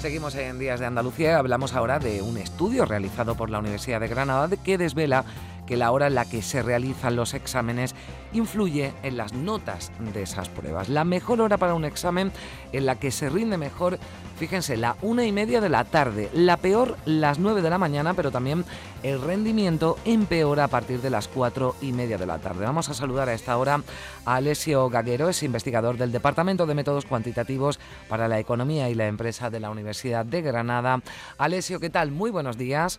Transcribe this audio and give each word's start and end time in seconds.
Seguimos 0.00 0.34
en 0.34 0.58
Días 0.58 0.80
de 0.80 0.86
Andalucía. 0.86 1.36
Hablamos 1.36 1.74
ahora 1.74 1.98
de 1.98 2.22
un 2.22 2.38
estudio 2.38 2.86
realizado 2.86 3.34
por 3.34 3.50
la 3.50 3.58
Universidad 3.58 4.00
de 4.00 4.08
Granada 4.08 4.56
que 4.56 4.78
desvela 4.78 5.26
que 5.70 5.76
la 5.76 5.92
hora 5.92 6.08
en 6.08 6.16
la 6.16 6.24
que 6.24 6.42
se 6.42 6.64
realizan 6.64 7.14
los 7.14 7.32
exámenes 7.32 7.94
influye 8.32 8.92
en 9.04 9.16
las 9.16 9.32
notas 9.32 9.92
de 10.12 10.22
esas 10.22 10.48
pruebas. 10.48 10.88
La 10.88 11.04
mejor 11.04 11.40
hora 11.40 11.58
para 11.58 11.74
un 11.74 11.84
examen 11.84 12.32
en 12.72 12.86
la 12.86 12.96
que 12.96 13.12
se 13.12 13.30
rinde 13.30 13.56
mejor, 13.56 14.00
fíjense, 14.36 14.76
la 14.76 14.96
una 15.00 15.24
y 15.24 15.30
media 15.30 15.60
de 15.60 15.68
la 15.68 15.84
tarde. 15.84 16.28
La 16.34 16.56
peor, 16.56 16.96
las 17.04 17.38
nueve 17.38 17.62
de 17.62 17.70
la 17.70 17.78
mañana, 17.78 18.14
pero 18.14 18.32
también 18.32 18.64
el 19.04 19.22
rendimiento 19.22 19.96
empeora 20.04 20.64
a 20.64 20.68
partir 20.68 21.02
de 21.02 21.10
las 21.10 21.28
cuatro 21.28 21.76
y 21.80 21.92
media 21.92 22.18
de 22.18 22.26
la 22.26 22.40
tarde. 22.40 22.64
Vamos 22.64 22.88
a 22.88 22.94
saludar 22.94 23.28
a 23.28 23.34
esta 23.34 23.56
hora 23.56 23.80
a 24.24 24.34
Alessio 24.34 24.90
Gaguero, 24.90 25.28
es 25.28 25.44
investigador 25.44 25.96
del 25.96 26.10
Departamento 26.10 26.66
de 26.66 26.74
Métodos 26.74 27.06
Cuantitativos 27.06 27.78
para 28.08 28.26
la 28.26 28.40
Economía 28.40 28.90
y 28.90 28.96
la 28.96 29.06
Empresa 29.06 29.50
de 29.50 29.60
la 29.60 29.70
Universidad 29.70 30.26
de 30.26 30.42
Granada. 30.42 31.00
Alessio, 31.38 31.78
¿qué 31.78 31.90
tal? 31.90 32.10
Muy 32.10 32.32
buenos 32.32 32.58
días. 32.58 32.98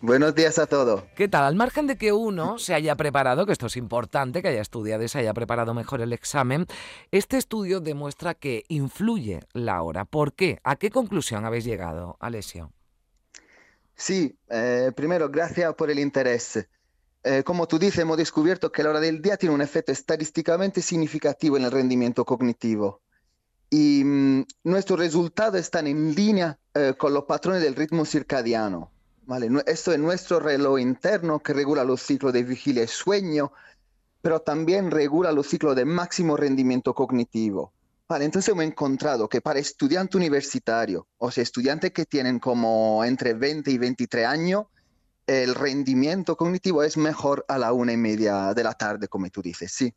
Buenos 0.00 0.32
días 0.32 0.60
a 0.60 0.66
todos. 0.66 1.02
¿Qué 1.16 1.26
tal? 1.26 1.42
Al 1.44 1.56
margen 1.56 1.88
de 1.88 1.96
que 1.96 2.12
uno 2.12 2.56
se 2.60 2.72
haya 2.72 2.94
preparado, 2.94 3.46
que 3.46 3.52
esto 3.52 3.66
es 3.66 3.76
importante, 3.76 4.42
que 4.42 4.48
haya 4.48 4.60
estudiado 4.60 5.02
y 5.02 5.08
se 5.08 5.18
haya 5.18 5.34
preparado 5.34 5.74
mejor 5.74 6.00
el 6.00 6.12
examen, 6.12 6.66
este 7.10 7.36
estudio 7.36 7.80
demuestra 7.80 8.34
que 8.34 8.62
influye 8.68 9.40
la 9.54 9.82
hora. 9.82 10.04
¿Por 10.04 10.34
qué? 10.34 10.60
¿A 10.62 10.76
qué 10.76 10.90
conclusión 10.90 11.44
habéis 11.44 11.64
llegado, 11.64 12.16
Alessio? 12.20 12.70
Sí, 13.96 14.38
eh, 14.48 14.92
primero, 14.94 15.28
gracias 15.30 15.74
por 15.74 15.90
el 15.90 15.98
interés. 15.98 16.68
Eh, 17.24 17.42
como 17.42 17.66
tú 17.66 17.80
dices, 17.80 17.98
hemos 17.98 18.16
descubierto 18.16 18.70
que 18.70 18.84
la 18.84 18.90
hora 18.90 19.00
del 19.00 19.20
día 19.20 19.36
tiene 19.36 19.52
un 19.56 19.62
efecto 19.62 19.90
estadísticamente 19.90 20.80
significativo 20.80 21.56
en 21.56 21.64
el 21.64 21.72
rendimiento 21.72 22.24
cognitivo. 22.24 23.00
Y 23.68 24.04
mm, 24.04 24.44
nuestros 24.62 25.00
resultados 25.00 25.58
están 25.58 25.88
en 25.88 26.14
línea 26.14 26.56
eh, 26.74 26.94
con 26.96 27.12
los 27.12 27.24
patrones 27.24 27.62
del 27.62 27.74
ritmo 27.74 28.04
circadiano. 28.04 28.92
¿Vale? 29.28 29.50
Esto 29.66 29.92
es 29.92 29.98
nuestro 29.98 30.40
reloj 30.40 30.80
interno 30.80 31.40
que 31.40 31.52
regula 31.52 31.84
los 31.84 32.00
ciclos 32.00 32.32
de 32.32 32.42
vigilia 32.44 32.84
y 32.84 32.88
sueño, 32.88 33.52
pero 34.22 34.40
también 34.40 34.90
regula 34.90 35.32
los 35.32 35.46
ciclos 35.46 35.76
de 35.76 35.84
máximo 35.84 36.34
rendimiento 36.34 36.94
cognitivo. 36.94 37.74
Vale, 38.08 38.24
entonces 38.24 38.50
hemos 38.50 38.64
encontrado 38.64 39.28
que 39.28 39.42
para 39.42 39.58
estudiantes 39.58 40.16
universitarios, 40.16 41.04
o 41.18 41.30
sea, 41.30 41.42
estudiantes 41.42 41.92
que 41.92 42.06
tienen 42.06 42.38
como 42.38 43.04
entre 43.04 43.34
20 43.34 43.70
y 43.70 43.76
23 43.76 44.24
años, 44.24 44.64
el 45.26 45.54
rendimiento 45.54 46.34
cognitivo 46.34 46.82
es 46.82 46.96
mejor 46.96 47.44
a 47.48 47.58
la 47.58 47.74
una 47.74 47.92
y 47.92 47.98
media 47.98 48.54
de 48.54 48.64
la 48.64 48.72
tarde, 48.72 49.08
como 49.08 49.28
tú 49.28 49.42
dices, 49.42 49.70
sí. 49.70 49.92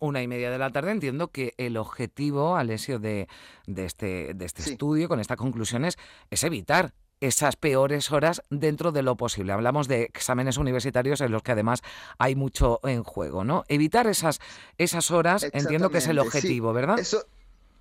Una 0.00 0.22
y 0.22 0.28
media 0.28 0.50
de 0.50 0.58
la 0.58 0.70
tarde. 0.70 0.90
Entiendo 0.90 1.28
que 1.32 1.54
el 1.56 1.78
objetivo, 1.78 2.56
Alessio, 2.56 2.98
de, 2.98 3.26
de 3.66 3.86
este, 3.86 4.34
de 4.34 4.44
este 4.44 4.62
estudio, 4.62 5.08
con 5.08 5.18
estas 5.18 5.38
conclusiones, 5.38 5.96
es 6.30 6.44
evitar 6.44 6.92
esas 7.20 7.56
peores 7.56 8.10
horas 8.12 8.42
dentro 8.50 8.92
de 8.92 9.02
lo 9.02 9.16
posible. 9.16 9.52
Hablamos 9.52 9.88
de 9.88 10.02
exámenes 10.02 10.58
universitarios 10.58 11.20
en 11.20 11.32
los 11.32 11.42
que 11.42 11.52
además 11.52 11.82
hay 12.18 12.34
mucho 12.34 12.80
en 12.84 13.02
juego, 13.04 13.44
¿no? 13.44 13.64
Evitar 13.68 14.06
esas, 14.06 14.40
esas 14.78 15.10
horas, 15.10 15.46
entiendo 15.52 15.90
que 15.90 15.98
es 15.98 16.08
el 16.08 16.18
objetivo, 16.18 16.72
¿verdad? 16.72 16.98
Eso, 16.98 17.24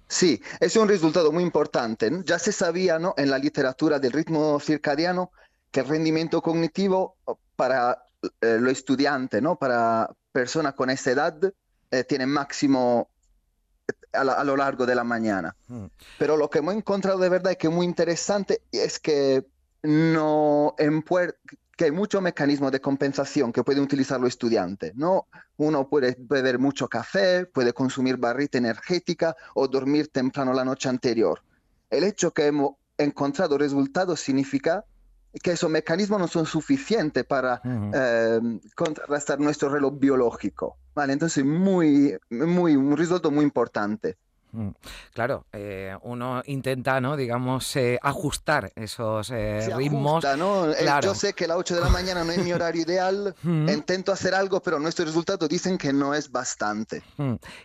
sí, 0.08 0.42
es 0.60 0.76
un 0.76 0.88
resultado 0.88 1.32
muy 1.32 1.44
importante. 1.44 2.10
Ya 2.26 2.40
se 2.40 2.52
sabía 2.52 3.00
¿no? 3.00 3.14
en 3.18 3.30
la 3.30 3.38
literatura 3.38 4.00
del 4.00 4.14
ritmo 4.14 4.60
circadiano 4.60 5.32
que 5.72 5.82
el 5.82 5.88
rendimiento 5.88 6.42
cognitivo 6.42 7.18
para 7.56 8.04
eh, 8.42 8.58
los 8.60 8.72
estudiantes, 8.72 9.42
¿no? 9.42 9.58
para 9.58 10.10
personas 10.32 10.74
con 10.74 10.90
esa 10.90 11.12
edad, 11.12 11.54
eh, 11.92 12.04
tiene 12.04 12.26
máximo 12.26 13.10
a, 14.16 14.44
lo 14.44 14.58
largo 14.58 14.86
de 14.86 14.96
la 14.96 15.04
mañana. 15.04 15.56
Mm. 15.68 15.86
Pero 16.18 16.38
lo 16.38 16.50
que 16.50 16.60
hemos 16.60 16.76
encontrado 16.76 17.20
de 17.20 17.30
verdad 17.30 17.52
y 17.52 17.56
que 17.56 17.68
es 17.68 17.74
muy 17.74 17.86
interesante 17.86 18.62
es 18.72 19.00
que 19.00 19.46
no 19.84 20.76
que 21.76 21.86
hay 21.86 21.92
muchos 21.92 22.22
mecanismos 22.22 22.72
de 22.72 22.80
compensación 22.80 23.52
que 23.52 23.64
pueden 23.64 23.84
utilizar 23.84 24.20
los 24.20 24.30
estudiantes, 24.30 24.96
¿no? 24.96 25.28
Uno 25.58 25.90
puede 25.90 26.16
beber 26.18 26.58
mucho 26.58 26.88
café, 26.88 27.46
puede 27.46 27.74
consumir 27.74 28.18
barrita 28.18 28.58
energética 28.58 29.36
o 29.56 29.68
dormir 29.68 30.08
temprano 30.08 30.54
la 30.54 30.64
noche 30.64 30.88
anterior. 30.88 31.42
El 31.90 32.06
hecho 32.06 32.32
que 32.32 32.48
hemos 32.48 32.76
encontrado 32.98 33.58
resultados 33.58 34.22
significa 34.22 34.86
que 35.44 35.52
esos 35.52 35.70
mecanismos 35.70 36.20
no 36.20 36.28
son 36.30 36.46
suficientes 36.46 37.26
para 37.26 37.62
eh, 37.66 38.40
contrarrestar 38.74 39.40
nuestro 39.40 39.68
reloj 39.68 40.00
biológico. 40.00 40.78
Vale, 40.96 41.14
entonces 41.14 41.44
muy, 41.46 42.18
muy, 42.30 42.76
un 42.76 42.96
resultado 42.98 43.32
muy 43.32 43.44
importante. 43.46 44.18
Mm. 44.56 44.70
Claro, 45.14 45.46
eh, 45.52 45.98
uno 46.04 46.42
intenta, 46.46 47.02
¿no? 47.02 47.18
digamos, 47.18 47.76
eh, 47.76 48.00
ajustar 48.02 48.72
esos 48.76 49.30
eh, 49.32 49.68
ritmos. 49.76 50.24
¿no? 50.38 50.72
Yo 51.02 51.14
sé 51.14 51.34
que 51.34 51.44
a 51.44 51.50
las 51.50 51.58
8 51.58 51.76
de 51.76 51.82
la 51.82 51.90
mañana 51.90 52.24
no 52.24 52.32
es 52.32 52.38
mi 52.38 52.54
horario 52.54 52.84
ideal, 52.84 53.36
intento 53.44 54.14
hacer 54.14 54.34
algo, 54.34 54.62
pero 54.62 54.80
nuestros 54.80 55.10
resultados 55.10 55.50
dicen 55.50 55.78
que 55.78 55.92
no 55.92 56.14
es 56.14 56.32
bastante. 56.32 57.04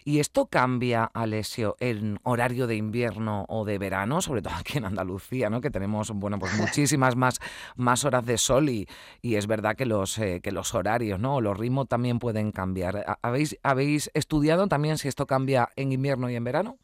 ¿Y 0.04 0.18
esto 0.18 0.46
cambia, 0.46 1.04
Alessio, 1.14 1.76
en 1.78 2.18
horario 2.24 2.66
de 2.66 2.74
invierno 2.74 3.44
o 3.48 3.64
de 3.64 3.78
verano, 3.78 4.20
sobre 4.20 4.42
todo 4.42 4.54
aquí 4.54 4.78
en 4.78 4.84
Andalucía, 4.84 5.48
¿no? 5.48 5.60
que 5.60 5.70
tenemos 5.70 6.10
bueno, 6.10 6.40
pues 6.40 6.52
muchísimas 6.58 7.14
más, 7.14 7.38
más 7.76 8.04
horas 8.04 8.26
de 8.26 8.36
sol 8.36 8.68
y, 8.68 8.88
y 9.22 9.36
es 9.36 9.46
verdad 9.46 9.76
que 9.76 9.86
los, 9.86 10.16
que 10.16 10.50
los 10.52 10.74
horarios, 10.74 11.20
¿no? 11.20 11.40
los 11.40 11.56
ritmos 11.56 11.86
también 11.86 12.18
pueden 12.18 12.50
cambiar. 12.50 13.18
¿Habéis, 13.22 13.56
¿Habéis 13.62 14.10
estudiado 14.14 14.66
también 14.66 14.98
si 14.98 15.06
esto 15.06 15.28
cambia 15.28 15.68
en 15.76 15.92
invierno 15.92 16.28
y 16.28 16.34
en 16.34 16.42
verano? 16.42 16.79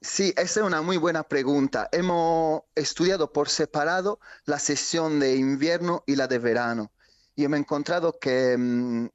Sí, 0.00 0.32
esa 0.36 0.60
es 0.60 0.66
una 0.66 0.82
muy 0.82 0.98
buena 0.98 1.22
pregunta. 1.22 1.88
Hemos 1.90 2.62
estudiado 2.74 3.32
por 3.32 3.48
separado 3.48 4.20
la 4.44 4.58
sesión 4.58 5.18
de 5.20 5.36
invierno 5.36 6.04
y 6.06 6.16
la 6.16 6.28
de 6.28 6.38
verano 6.38 6.92
y 7.36 7.44
hemos 7.44 7.58
encontrado 7.58 8.18
que 8.18 8.56
mm, 8.56 9.08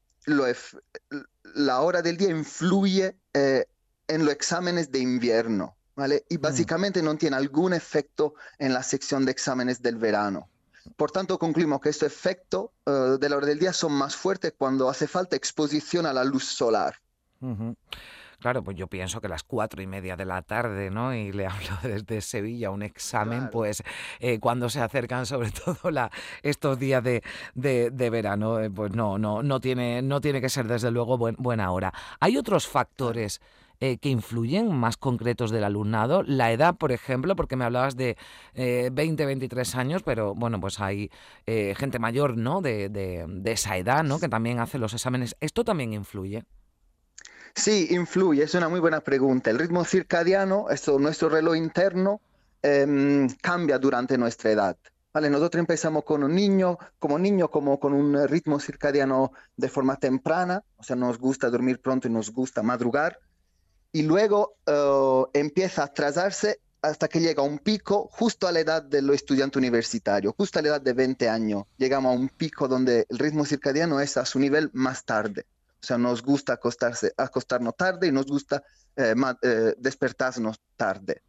la 1.56 1.82
hora 1.82 2.02
del 2.02 2.18
día 2.18 2.30
influye 2.30 3.18
eh, 3.34 3.66
en 4.08 4.24
los 4.24 4.34
exámenes 4.34 4.92
de 4.92 5.00
invierno, 5.00 5.76
¿vale? 5.96 6.24
Y 6.30 6.38
mm. 6.38 6.42
básicamente 6.42 7.02
no 7.02 7.18
tiene 7.18 7.36
algún 7.36 7.74
efecto 7.74 8.36
en 8.60 8.74
la 8.74 8.84
sección 8.84 9.26
de 9.26 9.32
exámenes 9.32 9.82
del 9.82 9.98
verano. 9.98 10.48
Por 10.96 11.12
tanto, 11.12 11.38
concluimos 11.38 11.82
que 11.82 11.90
este 11.90 12.06
efecto 12.06 12.74
eh, 12.86 13.18
de 13.20 13.30
la 13.30 13.38
hora 13.38 13.48
del 13.48 13.60
día 13.60 13.74
son 13.74 13.94
más 13.94 14.16
fuertes 14.16 14.54
cuando 14.58 14.90
hace 14.90 15.08
falta 15.08 15.36
exposición 15.36 16.06
a 16.06 16.14
la 16.14 16.24
luz 16.24 16.46
solar. 16.46 16.96
Claro, 18.42 18.64
pues 18.64 18.76
yo 18.76 18.88
pienso 18.88 19.22
que 19.22 19.28
las 19.28 19.44
cuatro 19.44 19.84
y 19.84 19.88
media 19.88 20.16
de 20.16 20.26
la 20.26 20.42
tarde, 20.42 20.90
¿no? 20.90 21.14
Y 21.14 21.32
le 21.32 21.46
hablo 21.48 21.78
desde 21.84 22.22
Sevilla, 22.22 22.72
un 22.72 22.82
examen, 22.82 23.50
pues 23.52 23.84
eh, 24.20 24.40
cuando 24.40 24.68
se 24.68 24.82
acercan 24.82 25.28
sobre 25.28 25.52
todo 25.66 25.92
la, 25.92 26.12
estos 26.42 26.80
días 26.80 27.04
de, 27.04 27.22
de, 27.54 28.10
verano, 28.10 28.60
eh, 28.60 28.72
pues 28.72 28.94
no, 28.94 29.20
no, 29.20 29.44
no 29.44 29.60
tiene, 29.60 30.02
no 30.02 30.22
tiene 30.22 30.42
que 30.42 30.50
ser 30.50 30.68
desde 30.68 30.90
luego 30.90 31.20
buena 31.20 31.72
hora. 31.72 31.94
Hay 32.20 32.36
otros 32.36 32.68
factores. 32.68 33.40
Eh, 33.84 33.98
que 33.98 34.10
influyen 34.10 34.72
más 34.72 34.96
concretos 34.96 35.50
del 35.50 35.64
alumnado. 35.64 36.22
La 36.22 36.52
edad, 36.52 36.76
por 36.76 36.92
ejemplo, 36.92 37.36
porque 37.36 37.56
me 37.56 37.66
hablabas 37.66 37.96
de 37.96 38.16
20, 38.54 39.26
23 39.26 39.74
años, 39.74 40.04
pero 40.04 40.36
bueno, 40.36 40.60
pues 40.60 40.80
hay 40.80 41.10
gente 41.48 41.98
mayor, 41.98 42.38
¿no? 42.38 42.62
De, 42.62 42.90
de, 42.90 43.26
de, 43.28 43.52
esa 43.52 43.78
edad, 43.78 44.04
¿no? 44.04 44.20
Que 44.20 44.30
también 44.30 44.60
hace 44.60 44.78
los 44.78 44.94
exámenes. 44.94 45.36
¿Esto 45.40 45.64
también 45.64 45.94
influye? 45.94 46.44
Sí, 47.56 47.88
influye, 47.92 48.44
es 48.44 48.54
una 48.56 48.70
muy 48.70 48.80
buena 48.80 49.02
pregunta. 49.02 49.50
El 49.50 49.60
ritmo 49.60 49.84
circadiano, 49.84 50.70
esto, 50.70 50.98
nuestro 51.00 51.30
reloj 51.30 51.56
interno, 51.56 52.22
em, 52.62 53.28
cambia 53.42 53.78
durante 53.78 54.18
nuestra 54.18 54.52
edad. 54.52 54.78
Vale, 55.14 55.30
nosotros 55.30 55.60
empezamos 55.60 56.04
con 56.06 56.24
un 56.24 56.34
niño, 56.34 56.78
como 56.98 57.20
niño, 57.20 57.50
como 57.50 57.80
con 57.80 57.94
un 57.94 58.28
ritmo 58.30 58.60
circadiano 58.60 59.34
de 59.58 59.68
forma 59.68 59.98
temprana, 59.98 60.64
o 60.78 60.84
sea, 60.84 60.96
nos 60.96 61.18
gusta 61.20 61.50
dormir 61.50 61.82
pronto 61.82 62.08
y 62.08 62.12
nos 62.12 62.32
gusta 62.32 62.64
madrugar, 62.64 63.20
y 63.92 64.04
luego 64.04 64.56
eh, 64.66 65.24
empieza 65.34 65.82
a 65.82 65.86
atrasarse 65.86 66.62
hasta 66.82 67.08
que 67.10 67.20
llega 67.20 67.44
a 67.44 67.46
un 67.46 67.60
pico 67.60 68.08
justo 68.12 68.48
a 68.48 68.52
la 68.52 68.62
edad 68.62 68.82
de 68.82 69.02
los 69.02 69.16
estudiantes 69.16 69.58
universitarios, 69.58 70.34
justo 70.38 70.60
a 70.60 70.62
la 70.62 70.70
edad 70.70 70.82
de 70.82 70.94
20 70.94 71.30
años. 71.30 71.66
Llegamos 71.78 72.16
a 72.16 72.20
un 72.20 72.30
pico 72.30 72.68
donde 72.68 73.06
el 73.10 73.20
ritmo 73.20 73.46
circadiano 73.46 74.00
es 74.00 74.18
a 74.18 74.26
su 74.26 74.40
nivel 74.40 74.70
más 74.74 75.04
tarde. 75.04 75.46
O 75.82 75.86
sea, 75.86 75.98
nos 75.98 76.22
gusta 76.22 76.54
acostarse, 76.54 77.14
acostarnos 77.18 77.76
tarde 77.76 78.08
y 78.08 78.12
nos 78.12 78.28
gusta 78.28 78.64
eh, 78.96 79.16
eh, 79.42 79.74
despertarnos 79.78 80.60
tarde. 80.76 81.24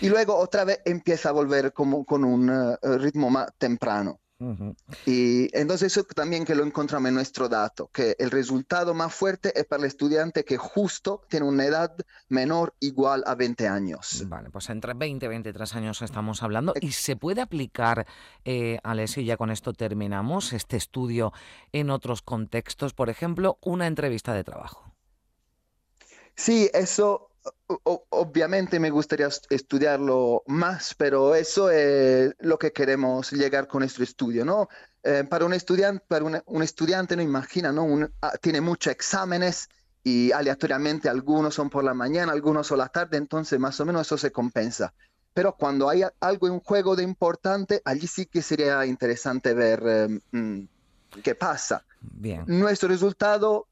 Y 0.00 0.08
luego 0.08 0.36
otra 0.36 0.64
vez 0.64 0.80
empieza 0.84 1.28
a 1.28 1.32
volver 1.32 1.72
como 1.72 2.04
con 2.04 2.24
un 2.24 2.50
eh, 2.50 2.98
ritmo 2.98 3.30
más 3.30 3.52
temprano. 3.58 4.18
Y 5.06 5.56
entonces 5.56 5.92
eso 5.92 6.04
también 6.04 6.44
que 6.44 6.54
lo 6.54 6.64
encontramos 6.64 7.08
en 7.08 7.14
nuestro 7.14 7.48
dato, 7.48 7.88
que 7.92 8.16
el 8.18 8.30
resultado 8.30 8.92
más 8.92 9.14
fuerte 9.14 9.52
es 9.58 9.64
para 9.64 9.82
el 9.82 9.86
estudiante 9.86 10.44
que 10.44 10.56
justo 10.56 11.22
tiene 11.28 11.46
una 11.46 11.64
edad 11.64 11.94
menor 12.28 12.74
igual 12.80 13.22
a 13.26 13.34
20 13.34 13.68
años. 13.68 14.24
Vale, 14.26 14.50
pues 14.50 14.68
entre 14.70 14.94
20 14.94 15.26
y 15.26 15.28
23 15.28 15.74
años 15.76 16.02
estamos 16.02 16.42
hablando. 16.42 16.74
¿Y 16.80 16.92
se 16.92 17.16
puede 17.16 17.40
aplicar, 17.40 18.06
eh, 18.44 18.78
Alessio, 18.82 19.22
ya 19.22 19.36
con 19.36 19.50
esto 19.50 19.72
terminamos, 19.72 20.52
este 20.52 20.76
estudio 20.76 21.32
en 21.72 21.90
otros 21.90 22.22
contextos? 22.22 22.92
Por 22.92 23.10
ejemplo, 23.10 23.58
una 23.62 23.86
entrevista 23.86 24.34
de 24.34 24.44
trabajo. 24.44 24.92
Sí, 26.34 26.68
eso 26.74 27.30
obviamente 28.10 28.80
me 28.80 28.90
gustaría 28.90 29.28
estudiarlo 29.50 30.42
más, 30.46 30.94
pero 30.94 31.34
eso 31.34 31.70
es 31.70 32.34
lo 32.40 32.58
que 32.58 32.72
queremos 32.72 33.32
llegar 33.32 33.66
con 33.66 33.80
nuestro 33.80 34.04
estudio, 34.04 34.44
¿no? 34.44 34.68
Eh, 35.02 35.24
para 35.28 35.44
un 35.44 35.52
estudiante, 35.52 36.04
para 36.08 36.24
un, 36.24 36.62
estudiante, 36.62 37.16
no 37.16 37.22
imagina, 37.22 37.72
¿no? 37.72 38.08
Ah, 38.22 38.32
tiene 38.40 38.60
muchos 38.60 38.92
exámenes 38.92 39.68
y 40.02 40.32
aleatoriamente 40.32 41.08
algunos 41.08 41.54
son 41.54 41.68
por 41.68 41.84
la 41.84 41.94
mañana, 41.94 42.32
algunos 42.32 42.66
son 42.66 42.78
la 42.78 42.88
tarde, 42.88 43.18
entonces 43.18 43.58
más 43.58 43.78
o 43.80 43.84
menos 43.84 44.06
eso 44.06 44.16
se 44.16 44.32
compensa. 44.32 44.94
Pero 45.34 45.56
cuando 45.56 45.88
hay 45.88 46.02
algo 46.20 46.46
en 46.46 46.60
juego 46.60 46.96
de 46.96 47.02
importante, 47.02 47.82
allí 47.84 48.06
sí 48.06 48.26
que 48.26 48.40
sería 48.40 48.86
interesante 48.86 49.52
ver 49.52 49.82
eh, 49.84 50.20
mm, 50.30 50.60
qué 51.22 51.34
pasa. 51.34 51.84
Bien. 52.00 52.44
Nuestro 52.46 52.88
resultado 52.88 53.66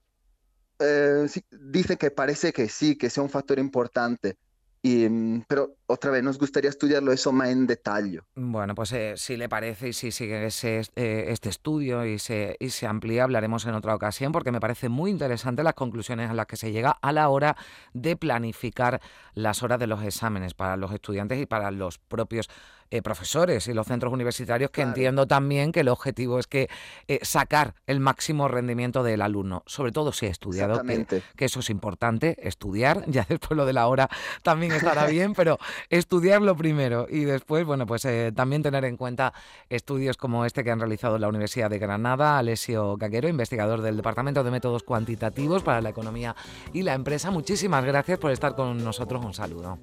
eh, 0.82 1.26
dice 1.50 1.96
que 1.96 2.10
parece 2.10 2.52
que 2.52 2.68
sí, 2.68 2.96
que 2.96 3.10
sea 3.10 3.22
un 3.22 3.30
factor 3.30 3.58
importante. 3.58 4.36
Y, 4.84 5.08
mm, 5.08 5.44
pero 5.46 5.76
otra 5.86 6.10
vez, 6.10 6.24
nos 6.24 6.38
gustaría 6.38 6.68
estudiarlo 6.68 7.12
eso 7.12 7.30
más 7.30 7.50
en 7.50 7.66
detalle. 7.68 8.20
Bueno, 8.34 8.74
pues 8.74 8.92
eh, 8.92 9.14
si 9.16 9.36
le 9.36 9.48
parece 9.48 9.88
y 9.88 9.92
si 9.92 10.10
sigue 10.10 10.44
ese, 10.44 10.82
eh, 10.96 11.26
este 11.28 11.48
estudio 11.50 12.04
y 12.04 12.18
se, 12.18 12.56
y 12.58 12.70
se 12.70 12.86
amplía, 12.88 13.22
hablaremos 13.22 13.64
en 13.66 13.74
otra 13.74 13.94
ocasión, 13.94 14.32
porque 14.32 14.50
me 14.50 14.58
parece 14.58 14.88
muy 14.88 15.12
interesante 15.12 15.62
las 15.62 15.74
conclusiones 15.74 16.30
a 16.30 16.34
las 16.34 16.46
que 16.46 16.56
se 16.56 16.72
llega 16.72 16.90
a 16.90 17.12
la 17.12 17.28
hora 17.28 17.56
de 17.94 18.16
planificar 18.16 19.00
las 19.34 19.62
horas 19.62 19.78
de 19.78 19.86
los 19.86 20.02
exámenes 20.02 20.54
para 20.54 20.76
los 20.76 20.92
estudiantes 20.92 21.40
y 21.40 21.46
para 21.46 21.70
los 21.70 21.98
propios 21.98 22.48
eh, 22.92 23.00
profesores 23.00 23.66
y 23.68 23.72
los 23.72 23.86
centros 23.86 24.12
universitarios 24.12 24.70
que 24.70 24.82
entiendo 24.82 25.26
también 25.26 25.72
que 25.72 25.80
el 25.80 25.88
objetivo 25.88 26.38
es 26.38 26.46
que 26.46 26.68
eh, 27.08 27.20
sacar 27.22 27.74
el 27.86 28.00
máximo 28.00 28.48
rendimiento 28.48 29.02
del 29.02 29.22
alumno, 29.22 29.62
sobre 29.64 29.92
todo 29.92 30.12
si 30.12 30.26
ha 30.26 30.28
estudiado, 30.28 30.82
que, 30.82 31.46
eso 31.46 31.60
es 31.60 31.70
importante, 31.70 32.36
estudiar, 32.46 33.02
ya 33.08 33.24
después 33.26 33.56
lo 33.56 33.64
de 33.64 33.72
la 33.72 33.86
hora 33.86 34.10
también 34.42 34.72
estará 34.72 35.06
bien, 35.10 35.32
pero 35.32 35.58
estudiarlo 35.88 36.54
primero 36.54 37.06
y 37.08 37.24
después, 37.24 37.64
bueno, 37.64 37.86
pues 37.86 38.04
eh, 38.04 38.30
también 38.36 38.62
tener 38.62 38.84
en 38.84 38.98
cuenta 38.98 39.32
estudios 39.70 40.18
como 40.18 40.44
este 40.44 40.62
que 40.62 40.70
han 40.70 40.78
realizado 40.78 41.18
la 41.18 41.28
Universidad 41.28 41.70
de 41.70 41.78
Granada, 41.78 42.36
Alessio 42.36 42.98
Gaguero, 42.98 43.26
investigador 43.26 43.80
del 43.80 43.96
Departamento 43.96 44.44
de 44.44 44.50
Métodos 44.50 44.82
Cuantitativos 44.82 45.62
para 45.62 45.80
la 45.80 45.88
Economía 45.88 46.36
y 46.74 46.82
la 46.82 46.92
Empresa. 46.92 47.30
Muchísimas 47.30 47.86
gracias 47.86 48.18
por 48.18 48.32
estar 48.32 48.54
con 48.54 48.84
nosotros. 48.84 49.24
Un 49.24 49.32
saludo. 49.32 49.78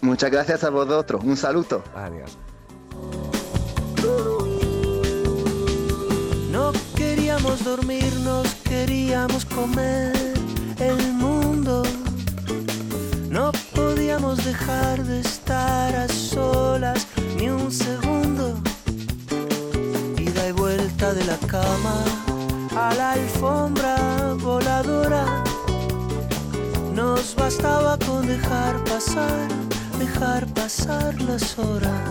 Muchas 0.00 0.30
gracias 0.30 0.64
a 0.64 0.70
vosotros. 0.70 1.22
Un 1.24 1.36
saludo. 1.36 1.82
Adiós. 1.94 2.38
No 6.50 6.72
queríamos 6.94 7.64
dormirnos, 7.64 8.46
queríamos 8.64 9.44
comer 9.44 10.12
el 10.78 11.12
mundo. 11.12 11.82
No 13.28 13.52
podíamos 13.74 14.44
dejar 14.44 15.04
de 15.04 15.20
estar 15.20 15.94
a 15.94 16.08
solas 16.08 17.06
ni 17.36 17.48
un 17.48 17.70
segundo. 17.70 18.54
Ida 20.18 20.48
y 20.48 20.52
vuelta 20.52 21.12
de 21.12 21.24
la 21.24 21.36
cama 21.46 22.04
a 22.76 22.94
la 22.94 23.12
alfombra 23.12 24.34
voladora. 24.38 25.44
Nos 26.94 27.34
bastaba 27.34 27.98
con 27.98 28.26
dejar 28.26 28.82
pasar 28.84 29.55
pasar 30.18 31.20
las 31.22 31.58
horas. 31.58 32.10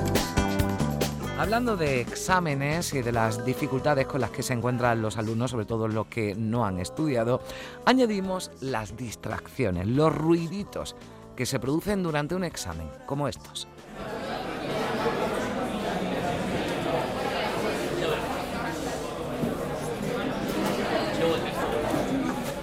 Hablando 1.40 1.75
de 1.75 2.02
exámenes 2.02 2.94
y 2.94 3.02
de 3.02 3.12
las 3.12 3.44
dificultades 3.44 4.06
con 4.06 4.22
las 4.22 4.30
que 4.30 4.44
se 4.44 4.54
encuentran 4.54 5.02
los 5.02 5.18
alumnos, 5.18 5.52
sobre 5.52 5.66
todo 5.66 5.88
los 5.88 6.06
que 6.06 6.36
no 6.36 6.66
han 6.66 6.80
estudiado, 6.80 7.42
añadimos 7.86 8.52
las 8.62 8.96
distracciones, 8.96 9.88
los 9.88 10.16
ruiditos 10.16 10.96
que 11.36 11.48
se 11.48 11.60
producen 11.60 12.04
durante 12.04 12.36
un 12.36 12.44
examen, 12.44 12.88
como 13.07 13.28
estos. 13.28 13.68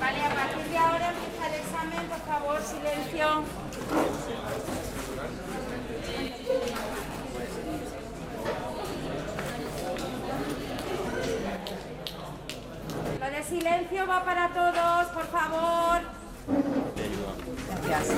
Vale, 0.01 0.25
a 0.25 0.35
partir 0.35 0.71
de 0.71 0.79
ahora 0.79 1.13
empieza 1.13 1.49
el 1.49 1.55
examen, 1.61 2.09
por 2.09 2.21
favor, 2.21 2.61
silencio. 2.63 3.43
Silencio 13.63 14.05
va 14.09 14.25
para 14.25 14.49
todos, 14.49 15.07
por 15.15 15.27
favor. 15.27 16.01
Gracias. 17.87 18.17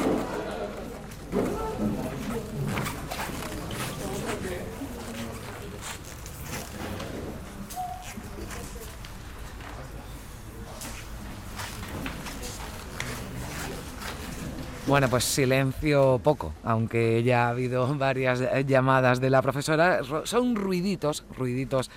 Bueno, 14.86 15.08
pues 15.08 15.24
silencio 15.24 16.20
poco, 16.22 16.54
aunque 16.62 17.22
ya 17.22 17.46
ha 17.46 17.50
habido 17.50 17.94
varias 17.98 18.40
llamadas 18.66 19.20
de 19.20 19.28
la 19.28 19.42
profesora. 19.42 20.00
Son 20.24 20.56
ruiditos, 20.56 21.24
ruiditos 21.36 21.90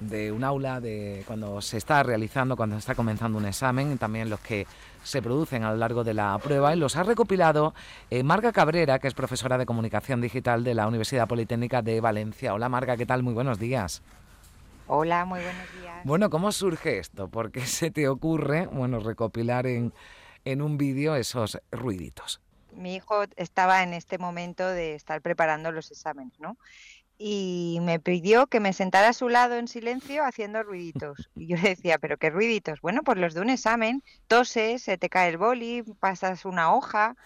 de 0.00 0.32
un 0.32 0.44
aula, 0.44 0.80
de 0.80 1.24
cuando 1.26 1.60
se 1.60 1.76
está 1.76 2.02
realizando, 2.02 2.56
cuando 2.56 2.76
se 2.76 2.80
está 2.80 2.94
comenzando 2.94 3.38
un 3.38 3.46
examen, 3.46 3.98
también 3.98 4.30
los 4.30 4.40
que 4.40 4.66
se 5.02 5.22
producen 5.22 5.64
a 5.64 5.70
lo 5.70 5.76
largo 5.76 6.04
de 6.04 6.14
la 6.14 6.38
prueba, 6.38 6.74
y 6.74 6.78
los 6.78 6.96
ha 6.96 7.02
recopilado 7.02 7.74
eh, 8.10 8.22
Marga 8.22 8.52
Cabrera, 8.52 8.98
que 8.98 9.08
es 9.08 9.14
profesora 9.14 9.58
de 9.58 9.66
comunicación 9.66 10.20
digital 10.20 10.64
de 10.64 10.74
la 10.74 10.86
Universidad 10.86 11.26
Politécnica 11.26 11.82
de 11.82 12.00
Valencia. 12.00 12.54
Hola 12.54 12.68
Marga, 12.68 12.96
¿qué 12.96 13.06
tal? 13.06 13.22
Muy 13.22 13.34
buenos 13.34 13.58
días. 13.58 14.02
Hola, 14.86 15.24
muy 15.24 15.40
buenos 15.40 15.72
días. 15.80 15.96
Bueno, 16.04 16.30
¿cómo 16.30 16.50
surge 16.52 16.98
esto? 16.98 17.28
¿Por 17.28 17.50
qué 17.50 17.60
se 17.66 17.90
te 17.90 18.08
ocurre, 18.08 18.66
bueno, 18.66 19.00
recopilar 19.00 19.66
en, 19.66 19.92
en 20.44 20.62
un 20.62 20.78
vídeo 20.78 21.14
esos 21.14 21.60
ruiditos? 21.70 22.40
Mi 22.72 22.94
hijo 22.94 23.24
estaba 23.36 23.82
en 23.82 23.92
este 23.92 24.18
momento 24.18 24.66
de 24.66 24.94
estar 24.94 25.20
preparando 25.20 25.72
los 25.72 25.90
exámenes, 25.90 26.38
¿no? 26.38 26.56
Y 27.18 27.78
me 27.82 27.98
pidió 27.98 28.46
que 28.46 28.60
me 28.60 28.72
sentara 28.72 29.08
a 29.08 29.12
su 29.12 29.28
lado 29.28 29.56
en 29.56 29.66
silencio 29.66 30.24
haciendo 30.24 30.62
ruiditos. 30.62 31.28
Y 31.34 31.48
yo 31.48 31.56
le 31.56 31.70
decía, 31.70 31.98
¿pero 31.98 32.16
qué 32.16 32.30
ruiditos? 32.30 32.80
Bueno, 32.80 33.02
pues 33.02 33.18
los 33.18 33.34
de 33.34 33.40
un 33.40 33.50
examen, 33.50 34.02
toses, 34.28 34.82
se 34.82 34.98
te 34.98 35.08
cae 35.08 35.30
el 35.30 35.38
boli, 35.38 35.82
pasas 35.98 36.44
una 36.44 36.72
hoja. 36.72 37.16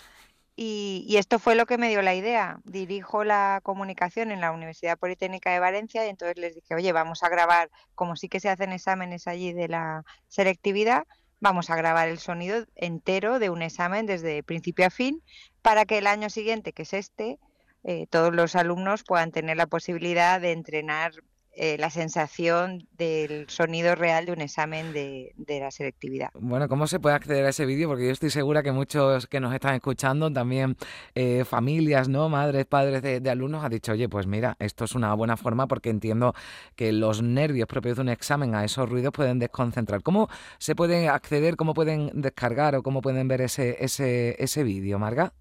Y, 0.57 1.05
y, 1.09 1.17
esto 1.17 1.39
fue 1.39 1.55
lo 1.55 1.67
que 1.67 1.79
me 1.79 1.89
dio 1.89 2.03
la 2.03 2.15
idea. 2.15 2.61
Dirijo 2.65 3.25
la 3.25 3.61
comunicación 3.63 4.31
en 4.31 4.41
la 4.41 4.53
Universidad 4.53 4.99
Politécnica 4.99 5.51
de 5.53 5.59
Valencia 5.59 6.07
y 6.07 6.11
entonces 6.11 6.39
les 6.39 6.55
dije, 6.55 6.75
oye, 6.75 6.93
vamos 6.93 7.23
a 7.23 7.29
grabar, 7.29 7.71
como 7.95 8.17
sí 8.17 8.29
que 8.29 8.41
se 8.41 8.51
hacen 8.51 8.73
exámenes 8.73 9.27
allí 9.27 9.53
de 9.53 9.69
la 9.69 10.05
selectividad, 10.29 11.05
vamos 11.41 11.71
a 11.71 11.77
grabar 11.77 12.09
el 12.09 12.19
sonido 12.19 12.67
entero 12.77 13.39
de 13.39 13.51
un 13.51 13.63
examen 13.63 14.07
desde 14.07 14.43
principio 14.43 14.87
a 14.87 14.91
fin 14.91 15.23
para 15.61 15.85
que 15.87 15.99
el 15.99 16.07
año 16.07 16.31
siguiente, 16.31 16.73
que 16.73 16.83
es 16.83 16.93
este, 16.93 17.39
eh, 17.85 18.07
todos 18.09 18.35
los 18.35 18.57
alumnos 18.57 19.05
puedan 19.05 19.33
tener 19.33 19.57
la 19.57 19.67
posibilidad 19.67 20.41
de 20.41 20.53
entrenar 20.53 21.13
eh, 21.55 21.77
la 21.79 21.91
sensación 21.91 22.89
del 22.97 23.47
sonido 23.51 23.95
real 23.95 24.25
de 24.25 24.33
un 24.33 24.41
examen 24.41 24.95
de, 24.95 25.35
la 25.47 25.71
selectividad. 25.71 26.31
Bueno, 26.33 26.67
¿cómo 26.67 26.87
se 26.87 26.99
puede 26.99 27.15
acceder 27.15 27.45
a 27.45 27.51
ese 27.51 27.67
vídeo? 27.67 27.89
Porque 27.89 28.07
yo 28.07 28.11
estoy 28.11 28.31
segura 28.31 28.63
que 28.63 28.73
muchos 28.73 29.27
que 29.27 29.39
nos 29.39 29.53
están 29.53 29.75
escuchando, 29.75 30.33
también 30.33 30.79
eh, 31.15 31.45
familias, 31.45 32.09
¿no? 32.09 32.31
Madres, 32.31 32.65
padres 32.65 33.03
de, 33.03 33.31
alumnos, 33.31 33.63
han 33.63 33.71
dicho, 33.71 33.93
oye, 33.93 34.09
pues 34.09 34.27
mira, 34.27 34.57
esto 34.61 34.87
es 34.87 34.95
una 34.95 35.13
buena 35.13 35.37
forma 35.37 35.67
porque 35.67 35.91
entiendo 35.91 36.35
que 36.75 36.91
los 36.91 37.21
nervios 37.21 37.69
propios 37.69 37.97
de 37.97 38.03
un 38.03 38.09
examen 38.09 38.55
a 38.55 38.65
esos 38.65 38.89
ruidos 38.89 39.13
pueden 39.13 39.39
desconcentrar. 39.39 40.03
¿Cómo 40.03 40.31
se 40.57 40.75
puede 40.75 41.11
acceder, 41.11 41.57
cómo 41.57 41.75
pueden 41.75 42.11
descargar 42.15 42.77
o 42.77 42.83
cómo 42.83 43.03
pueden 43.03 43.29
ver 43.29 43.43
ese, 43.43 43.77
ese, 43.85 44.43
ese 44.43 44.65
vídeo, 44.65 44.99
Marga? 44.99 45.35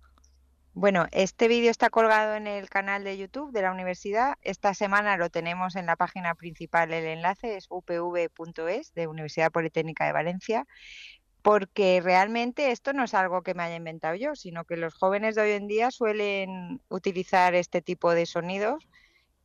Bueno, 0.74 1.06
este 1.12 1.50
vídeo 1.50 1.70
está 1.70 1.90
colgado 1.90 2.36
en 2.36 2.48
el 2.48 2.70
canal 2.70 3.04
de 3.04 3.18
YouTube 3.18 3.52
de 3.52 3.62
la 3.62 3.74
universidad. 3.74 4.36
Esta 4.42 4.74
semana 4.74 5.18
lo 5.18 5.30
tenemos 5.30 5.76
en 5.76 5.86
la 5.86 5.98
página 5.98 6.34
principal, 6.34 6.94
el 6.94 7.06
enlace 7.06 7.58
es 7.58 7.68
upv.es 7.70 8.94
de 8.94 9.08
Universidad 9.08 9.52
Politécnica 9.52 10.06
de 10.06 10.14
Valencia, 10.14 10.66
porque 11.42 12.00
realmente 12.02 12.72
esto 12.72 12.94
no 12.94 13.04
es 13.04 13.14
algo 13.14 13.42
que 13.42 13.54
me 13.54 13.64
haya 13.64 13.76
inventado 13.76 14.16
yo, 14.16 14.34
sino 14.36 14.64
que 14.64 14.78
los 14.78 14.94
jóvenes 14.94 15.36
de 15.36 15.42
hoy 15.42 15.52
en 15.52 15.68
día 15.68 15.92
suelen 15.92 16.82
utilizar 16.88 17.54
este 17.54 17.82
tipo 17.82 18.12
de 18.12 18.26
sonidos 18.26 18.88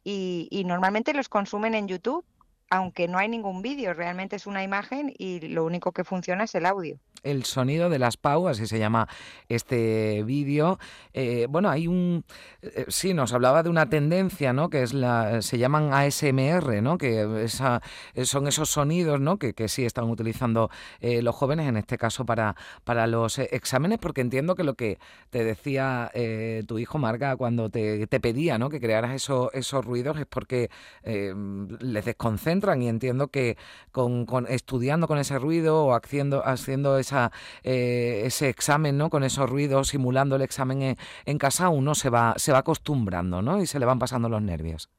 y, 0.04 0.47
y 0.52 0.62
normalmente 0.62 1.12
los 1.12 1.28
consumen 1.28 1.75
en 1.75 1.88
YouTube 1.88 2.25
aunque 2.70 3.08
no 3.08 3.18
hay 3.18 3.28
ningún 3.28 3.62
vídeo, 3.62 3.94
realmente 3.94 4.37
es 4.37 4.46
una 4.46 4.62
imagen 4.62 5.12
y 5.16 5.40
lo 5.49 5.64
único 5.64 5.92
que 5.92 6.04
funciona 6.04 6.44
es 6.44 6.54
el 6.54 6.66
audio. 6.66 6.99
El 7.23 7.44
sonido 7.44 7.90
de 7.90 7.99
las 7.99 8.16
PAU, 8.16 8.46
así 8.46 8.66
se 8.66 8.78
llama 8.78 9.08
este 9.49 10.23
vídeo. 10.25 10.78
Eh, 11.12 11.46
bueno, 11.49 11.70
hay 11.70 11.88
un... 11.88 12.25
Eh, 12.62 12.85
sí, 12.88 13.14
nos 13.14 13.32
hablaba 13.32 13.64
de 13.64 13.70
una 13.70 13.88
tendencia, 13.88 14.52
¿no? 14.52 14.70
Que 14.70 14.82
es 14.82 14.94
la... 14.94 15.42
se 15.42 15.58
llaman 15.58 15.92
ASMR, 15.92 16.82
¿no? 16.82 16.99
Que 16.99 17.44
esa, 17.44 17.82
son 18.23 18.46
esos 18.46 18.68
sonidos, 18.70 19.20
¿no? 19.20 19.38
Que, 19.38 19.54
que 19.54 19.66
sí 19.66 19.85
están 19.85 20.08
utilizando 20.08 20.70
eh, 21.00 21.20
los 21.20 21.35
jóvenes, 21.35 21.68
en 21.68 21.76
este 21.76 21.99
caso 21.99 22.25
para, 22.25 22.54
para 22.85 23.08
los 23.08 23.38
exámenes, 23.38 23.99
porque 23.99 24.20
entiendo 24.20 24.54
que 24.54 24.62
lo 24.62 24.75
que 24.75 24.99
te 25.30 25.42
decía 25.42 26.12
tu 26.66 26.78
hijo 26.78 26.99
Marga 26.99 27.37
cuando 27.37 27.70
te, 27.70 28.06
te 28.06 28.20
pedía, 28.20 28.58
¿no? 28.58 28.68
Que 28.68 28.80
crearas 28.80 29.12
esos, 29.12 29.50
esos 29.52 29.85
ruidos 29.85 30.18
es 30.18 30.26
porque 30.26 30.70
les 31.02 32.04
desconcentra 32.04 32.56
y 32.77 32.89
entiendo 32.89 33.29
que 33.29 33.57
con, 33.93 34.27
estudiando 34.49 35.07
con 35.07 35.19
ese 35.19 35.39
ruido 35.39 35.85
o 35.85 35.95
haciendo, 35.95 36.47
haciendo 36.47 36.99
esa, 36.99 37.33
eh, 37.63 38.23
ese 38.25 38.49
examen 38.49 38.97
¿no? 38.99 39.11
con 39.11 39.25
esos 39.25 39.49
ruidos, 39.49 39.89
simulando 39.89 40.37
el 40.37 40.43
examen 40.43 40.97
en, 41.25 41.39
casa, 41.39 41.69
uno 41.69 41.95
se 41.95 42.11
va, 42.11 42.35
se 42.37 42.53
va 42.53 42.59
acostumbrando 42.59 43.43
¿no? 43.43 43.61
y 43.61 43.67
se 43.67 43.79
le 43.79 43.87
van 43.87 43.99
pasando 43.99 44.29
los 44.29 44.43
nervios. 44.43 44.91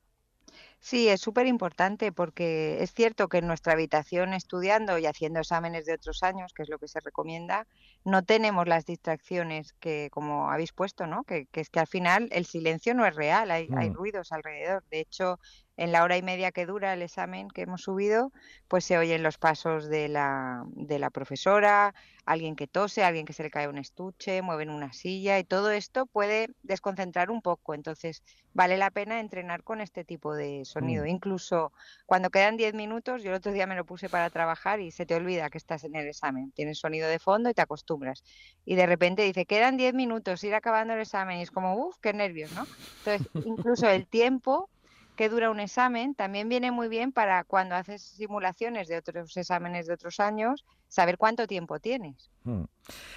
Sí, 0.79 1.09
es 1.09 1.21
súper 1.21 1.47
importante 1.47 2.11
porque 2.11 2.81
es 2.81 2.93
cierto 2.93 3.27
que 3.27 3.39
en 3.39 3.47
nuestra 3.47 3.73
habitación 3.73 4.33
estudiando 4.33 4.97
y 4.97 5.05
haciendo 5.05 5.39
exámenes 5.39 5.85
de 5.85 5.93
otros 5.93 6.23
años, 6.23 6.53
que 6.53 6.63
es 6.63 6.69
lo 6.69 6.77
que 6.77 6.87
se 6.87 6.99
recomienda, 6.99 7.67
no 8.05 8.23
tenemos 8.23 8.67
las 8.67 8.85
distracciones 8.85 9.73
que, 9.73 10.09
como 10.11 10.51
habéis 10.51 10.71
puesto, 10.73 11.07
¿no? 11.07 11.23
Que, 11.23 11.47
es 11.51 11.69
que 11.69 11.79
al 11.79 11.87
final 11.87 12.29
el 12.31 12.45
silencio 12.45 12.93
no 12.93 13.05
es 13.05 13.15
real, 13.15 13.51
hay, 13.51 13.67
hay 13.75 13.89
mm. 13.89 13.93
ruidos 13.93 14.31
alrededor. 14.31 14.83
De 14.89 14.99
hecho, 14.99 15.39
en 15.77 15.91
la 15.91 16.03
hora 16.03 16.17
y 16.17 16.23
media 16.23 16.51
que 16.51 16.65
dura 16.65 16.93
el 16.93 17.03
examen 17.03 17.49
que 17.49 17.61
hemos 17.61 17.83
subido, 17.83 18.31
pues 18.67 18.83
se 18.83 18.97
oyen 18.97 19.21
los 19.21 19.37
pasos 19.37 19.87
de 19.87 20.09
la, 20.09 20.63
de 20.73 20.97
la 20.97 21.11
profesora, 21.11 21.93
alguien 22.25 22.55
que 22.55 22.67
tose, 22.67 23.03
alguien 23.03 23.25
que 23.25 23.33
se 23.33 23.43
le 23.43 23.51
cae 23.51 23.67
un 23.67 23.77
estuche, 23.77 24.41
mueven 24.41 24.71
una 24.71 24.91
silla 24.91 25.37
y 25.37 25.43
todo 25.43 25.69
esto 25.69 26.07
puede 26.07 26.49
desconcentrar 26.63 27.29
un 27.29 27.43
poco. 27.43 27.75
Entonces, 27.75 28.23
vale 28.53 28.75
la 28.75 28.89
pena 28.89 29.19
entrenar 29.19 29.63
con 29.63 29.79
este 29.79 30.03
tipo 30.03 30.33
de 30.33 30.65
sonido. 30.65 31.05
Mm. 31.05 31.09
Incluso 31.09 31.71
cuando 32.07 32.31
quedan 32.31 32.57
10 32.57 32.73
minutos, 32.73 33.21
yo 33.21 33.29
el 33.29 33.37
otro 33.37 33.51
día 33.51 33.67
me 33.67 33.75
lo 33.75 33.85
puse 33.85 34.09
para 34.09 34.31
trabajar 34.31 34.79
y 34.79 34.89
se 34.89 35.05
te 35.05 35.13
olvida 35.13 35.51
que 35.51 35.59
estás 35.59 35.83
en 35.83 35.95
el 35.95 36.07
examen. 36.07 36.51
Tienes 36.51 36.79
sonido 36.79 37.07
de 37.07 37.19
fondo 37.19 37.51
y 37.51 37.53
te 37.53 37.61
acostumbras. 37.61 38.23
Y 38.65 38.75
de 38.75 38.87
repente 38.87 39.21
dice, 39.21 39.45
quedan 39.45 39.77
10 39.77 39.93
minutos, 39.93 40.43
ir 40.43 40.55
acabando 40.55 40.95
el 40.95 41.01
examen 41.01 41.37
y 41.37 41.43
es 41.43 41.51
como, 41.51 41.75
uff, 41.75 41.97
qué 42.01 42.13
nervios, 42.13 42.51
¿no? 42.53 42.65
Entonces, 43.05 43.27
incluso 43.45 43.87
el 43.87 44.07
tiempo 44.07 44.69
que 45.17 45.27
dura 45.29 45.49
un 45.49 45.59
examen, 45.59 46.15
también 46.15 46.47
viene 46.47 46.71
muy 46.71 46.87
bien 46.87 47.11
para 47.11 47.43
cuando 47.43 47.75
haces 47.75 48.03
simulaciones 48.03 48.87
de 48.87 48.97
otros 48.97 49.35
exámenes 49.35 49.87
de 49.87 49.95
otros 49.95 50.21
años, 50.21 50.63
saber 50.87 51.17
cuánto 51.17 51.47
tiempo 51.47 51.79
tienes. 51.79 52.29
Hmm. 52.43 52.63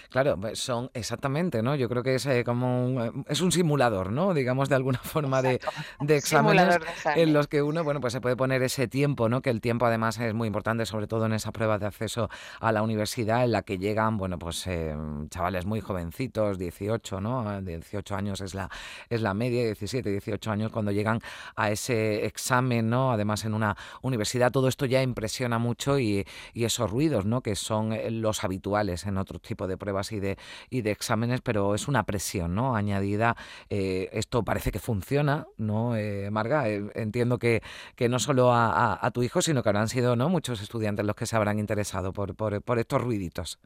Claro, 0.08 0.36
pues 0.40 0.58
son 0.58 0.90
exactamente, 0.92 1.62
¿no? 1.62 1.76
Yo 1.76 1.88
creo 1.88 2.02
que 2.02 2.16
es 2.16 2.26
eh, 2.26 2.42
como 2.42 2.84
un, 2.84 3.00
eh, 3.00 3.12
es 3.28 3.40
un 3.40 3.52
simulador, 3.52 4.10
¿no? 4.10 4.34
Digamos 4.34 4.68
de 4.68 4.74
alguna 4.74 4.98
forma 5.04 5.40
de, 5.40 5.60
de, 6.00 6.16
exámenes 6.16 6.78
en 7.14 7.32
los 7.32 7.46
que 7.46 7.62
uno, 7.62 7.84
bueno, 7.84 8.00
pues 8.00 8.12
se 8.12 8.20
puede 8.20 8.34
poner 8.34 8.60
ese 8.64 8.88
tiempo, 8.88 9.28
¿no? 9.28 9.40
Que 9.40 9.50
el 9.50 9.60
tiempo 9.60 9.86
además 9.86 10.18
es 10.18 10.34
muy 10.34 10.48
importante, 10.48 10.84
sobre 10.84 11.06
todo 11.06 11.26
en 11.26 11.32
esas 11.32 11.52
pruebas 11.52 11.78
de 11.78 11.86
acceso 11.86 12.28
a 12.58 12.72
la 12.72 12.82
universidad 12.82 13.44
en 13.44 13.52
la 13.52 13.62
que 13.62 13.78
llegan, 13.78 14.16
bueno, 14.16 14.36
pues 14.36 14.66
eh, 14.66 14.96
chavales 15.28 15.64
muy 15.64 15.80
jovencitos, 15.80 16.58
18, 16.58 17.20
¿no? 17.20 17.62
18 17.62 18.16
años 18.16 18.40
es 18.40 18.54
la 18.54 18.68
es 19.08 19.22
la 19.22 19.34
media, 19.34 19.62
17, 19.62 20.10
18 20.10 20.50
años 20.50 20.72
cuando 20.72 20.90
llegan 20.90 21.20
a 21.54 21.70
ese 21.70 22.26
examen, 22.26 22.90
¿no? 22.90 23.12
Además 23.12 23.44
en 23.44 23.54
una 23.54 23.76
universidad 24.02 24.50
todo 24.50 24.66
esto 24.66 24.86
ya 24.86 25.02
impresiona 25.02 25.58
mucho 25.58 26.00
y, 26.00 26.26
y 26.52 26.64
esos 26.64 26.90
ruidos, 26.90 27.26
¿no? 27.26 27.42
Que 27.42 27.54
son 27.60 27.94
los 28.20 28.44
habituales 28.44 29.06
en 29.06 29.18
otros 29.18 29.42
tipos 29.42 29.68
de 29.68 29.76
pruebas 29.76 30.12
y 30.12 30.20
de, 30.20 30.38
y 30.68 30.82
de 30.82 30.90
exámenes, 30.90 31.40
pero 31.40 31.74
es 31.74 31.88
una 31.88 32.04
presión 32.04 32.54
¿no? 32.54 32.76
añadida. 32.76 33.36
Eh, 33.68 34.08
esto 34.12 34.42
parece 34.44 34.72
que 34.72 34.78
funciona, 34.78 35.46
¿no, 35.56 35.96
eh, 35.96 36.30
Marga? 36.30 36.68
Eh, 36.68 36.90
entiendo 36.94 37.38
que, 37.38 37.62
que 37.96 38.08
no 38.08 38.18
solo 38.18 38.50
a, 38.52 39.10
tu 39.12 39.22
hijo, 39.22 39.42
sino 39.42 39.62
que 39.62 39.68
habrán 39.68 39.88
sido 39.88 40.16
¿no? 40.16 40.28
muchos 40.28 40.62
estudiantes 40.62 41.04
los 41.04 41.16
que 41.16 41.26
se 41.26 41.36
habrán 41.36 41.58
interesado 41.58 42.12
por, 42.12 42.34
por, 42.34 42.62
por 42.62 42.78
estos 42.78 43.00
ruiditos. 43.02 43.58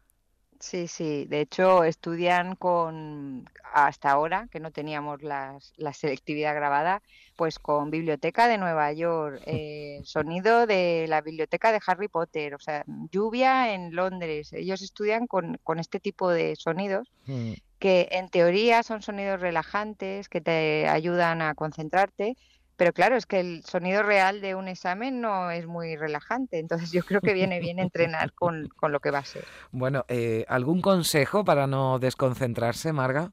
Sí, 0.65 0.89
sí. 0.89 1.27
De 1.27 1.43
hecho, 1.43 1.85
estudian 1.85 2.57
con, 2.57 3.45
hasta 3.75 4.11
ahora, 4.11 4.49
que 4.51 4.61
no 4.61 4.71
teníamos 4.71 5.23
las, 5.23 5.75
la 5.77 5.93
selectividad 5.93 6.55
grabada, 6.55 7.03
pues 7.37 7.59
con 7.59 7.91
Biblioteca 7.91 8.49
de 8.49 8.57
Nueva 8.57 8.91
York, 8.95 9.43
eh, 9.47 10.01
sonido 10.05 10.67
de 10.67 11.05
la 11.07 11.21
Biblioteca 11.21 11.71
de 11.71 11.83
Harry 11.87 12.09
Potter, 12.09 12.55
o 12.55 12.59
sea, 12.59 12.83
lluvia 13.13 13.75
en 13.75 13.95
Londres. 13.95 14.55
Ellos 14.55 14.81
estudian 14.81 15.27
con, 15.27 15.59
con 15.63 15.79
este 15.79 16.01
tipo 16.01 16.31
de 16.31 16.57
sonidos 16.57 17.13
mm. 17.27 17.53
que 17.79 18.09
en 18.13 18.31
teoría 18.31 18.83
son 18.83 19.03
sonidos 19.03 19.43
relajantes, 19.43 20.31
que 20.31 20.41
te 20.41 20.89
ayudan 20.89 21.43
a 21.43 21.55
concentrarte, 21.55 22.39
pero 22.77 22.93
claro, 22.93 23.17
es 23.17 23.27
que 23.27 23.41
el 23.41 23.65
sonido 23.65 24.03
real 24.03 24.41
de 24.41 24.55
un 24.55 24.69
examen 24.69 25.21
no 25.21 25.51
es 25.51 25.67
muy 25.67 25.97
relajante, 25.97 26.59
entonces 26.59 26.91
yo 26.93 27.03
creo 27.03 27.21
que 27.21 27.33
viene 27.33 27.61
bien 27.61 27.79
entrenar 27.79 28.33
con, 28.33 28.69
lo 28.89 29.01
que 29.01 29.11
va 29.11 29.19
a 29.19 29.25
ser. 29.25 29.45
Bueno, 29.71 30.05
eh, 30.09 30.45
¿algún 30.49 30.81
consejo 30.81 31.45
para 31.45 31.67
no 31.67 31.99
desconcentrarse, 31.99 32.93
Marga? 32.93 33.33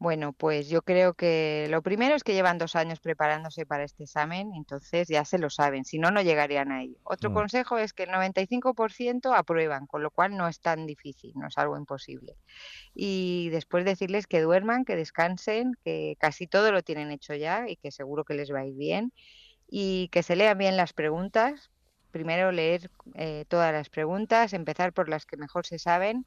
Bueno, 0.00 0.32
pues 0.32 0.70
yo 0.70 0.80
creo 0.80 1.12
que 1.12 1.66
lo 1.68 1.82
primero 1.82 2.14
es 2.14 2.24
que 2.24 2.32
llevan 2.32 2.56
dos 2.56 2.74
años 2.74 3.00
preparándose 3.00 3.66
para 3.66 3.84
este 3.84 4.04
examen, 4.04 4.52
entonces 4.56 5.08
ya 5.08 5.26
se 5.26 5.36
lo 5.36 5.50
saben, 5.50 5.84
si 5.84 5.98
no, 5.98 6.10
no 6.10 6.22
llegarían 6.22 6.72
ahí. 6.72 6.96
Otro 7.04 7.28
mm. 7.28 7.34
consejo 7.34 7.76
es 7.76 7.92
que 7.92 8.04
el 8.04 8.08
95% 8.08 9.36
aprueban, 9.36 9.86
con 9.86 10.02
lo 10.02 10.10
cual 10.10 10.38
no 10.38 10.48
es 10.48 10.58
tan 10.60 10.86
difícil, 10.86 11.34
no 11.36 11.48
es 11.48 11.58
algo 11.58 11.76
imposible. 11.76 12.38
Y 12.94 13.50
después 13.50 13.84
decirles 13.84 14.26
que 14.26 14.40
duerman, 14.40 14.86
que 14.86 14.96
descansen, 14.96 15.72
que 15.84 16.16
casi 16.18 16.46
todo 16.46 16.72
lo 16.72 16.82
tienen 16.82 17.10
hecho 17.10 17.34
ya 17.34 17.68
y 17.68 17.76
que 17.76 17.90
seguro 17.90 18.24
que 18.24 18.32
les 18.32 18.50
va 18.50 18.60
a 18.60 18.66
ir 18.66 18.76
bien 18.76 19.12
y 19.68 20.08
que 20.08 20.22
se 20.22 20.34
lean 20.34 20.56
bien 20.56 20.78
las 20.78 20.94
preguntas. 20.94 21.70
Primero 22.10 22.52
leer 22.52 22.90
eh, 23.16 23.44
todas 23.48 23.70
las 23.70 23.90
preguntas, 23.90 24.54
empezar 24.54 24.94
por 24.94 25.10
las 25.10 25.26
que 25.26 25.36
mejor 25.36 25.66
se 25.66 25.78
saben 25.78 26.24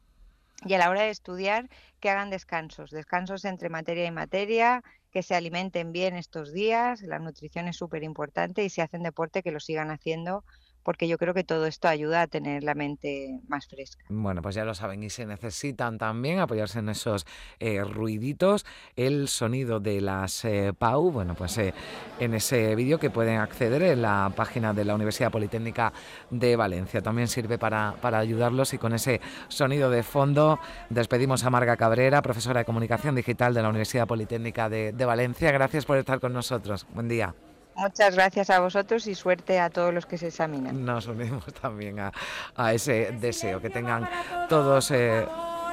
y 0.65 0.73
a 0.73 0.77
la 0.77 0.89
hora 0.89 1.03
de 1.03 1.09
estudiar 1.09 1.69
que 1.99 2.09
hagan 2.09 2.29
descansos, 2.29 2.91
descansos 2.91 3.45
entre 3.45 3.69
materia 3.69 4.05
y 4.05 4.11
materia, 4.11 4.83
que 5.11 5.23
se 5.23 5.35
alimenten 5.35 5.91
bien 5.91 6.15
estos 6.15 6.53
días, 6.53 7.01
la 7.01 7.19
nutrición 7.19 7.67
es 7.67 7.77
súper 7.77 8.03
importante 8.03 8.63
y 8.63 8.69
si 8.69 8.81
hacen 8.81 9.03
deporte 9.03 9.43
que 9.43 9.51
lo 9.51 9.59
sigan 9.59 9.91
haciendo 9.91 10.43
porque 10.83 11.07
yo 11.07 11.17
creo 11.17 11.33
que 11.33 11.43
todo 11.43 11.65
esto 11.65 11.87
ayuda 11.87 12.21
a 12.21 12.27
tener 12.27 12.63
la 12.63 12.75
mente 12.75 13.39
más 13.47 13.67
fresca. 13.67 14.03
Bueno, 14.09 14.41
pues 14.41 14.55
ya 14.55 14.65
lo 14.65 14.75
saben 14.75 15.03
y 15.03 15.09
se 15.09 15.25
necesitan 15.25 15.97
también 15.97 16.39
apoyarse 16.39 16.79
en 16.79 16.89
esos 16.89 17.25
eh, 17.59 17.83
ruiditos, 17.83 18.65
el 18.95 19.27
sonido 19.27 19.79
de 19.79 20.01
las 20.01 20.45
eh, 20.45 20.73
PAU, 20.77 21.11
bueno, 21.11 21.35
pues 21.35 21.57
eh, 21.57 21.73
en 22.19 22.33
ese 22.33 22.75
vídeo 22.75 22.99
que 22.99 23.09
pueden 23.09 23.39
acceder 23.39 23.81
en 23.83 24.01
la 24.01 24.31
página 24.35 24.73
de 24.73 24.85
la 24.85 24.95
Universidad 24.95 25.31
Politécnica 25.31 25.93
de 26.29 26.55
Valencia. 26.55 27.01
También 27.01 27.27
sirve 27.27 27.57
para, 27.57 27.95
para 28.01 28.19
ayudarlos 28.19 28.73
y 28.73 28.77
con 28.77 28.93
ese 28.93 29.21
sonido 29.47 29.89
de 29.89 30.03
fondo 30.03 30.59
despedimos 30.89 31.43
a 31.43 31.49
Marga 31.49 31.77
Cabrera, 31.77 32.21
profesora 32.21 32.59
de 32.59 32.65
Comunicación 32.65 33.15
Digital 33.15 33.53
de 33.53 33.61
la 33.61 33.69
Universidad 33.69 34.07
Politécnica 34.07 34.69
de, 34.69 34.91
de 34.91 35.05
Valencia. 35.05 35.51
Gracias 35.51 35.85
por 35.85 35.97
estar 35.97 36.19
con 36.19 36.33
nosotros. 36.33 36.85
Buen 36.93 37.07
día. 37.07 37.33
Muchas 37.75 38.15
gracias 38.15 38.49
a 38.49 38.59
vosotros 38.59 39.07
y 39.07 39.15
suerte 39.15 39.59
a 39.59 39.69
todos 39.69 39.93
los 39.93 40.05
que 40.05 40.17
se 40.17 40.27
examinan. 40.27 40.85
Nos 40.85 41.07
unimos 41.07 41.45
también 41.61 41.99
a, 41.99 42.73
ese 42.73 43.11
deseo, 43.19 43.61
que 43.61 43.69
tengan 43.69 44.09
todos 44.49 44.91
eh, 44.91 45.25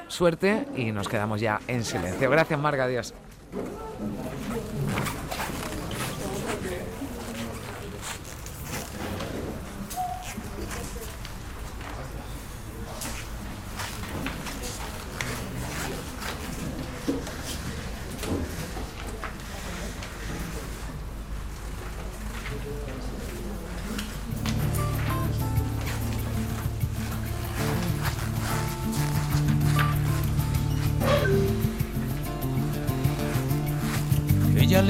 suerte 0.08 0.66
y 0.76 0.92
nos 0.92 1.08
quedamos 1.08 1.40
ya 1.40 1.60
en 1.66 1.84
silencio. 1.84 2.30
Gracias, 2.30 2.58
Marga, 2.58 2.84
adiós. 2.84 3.14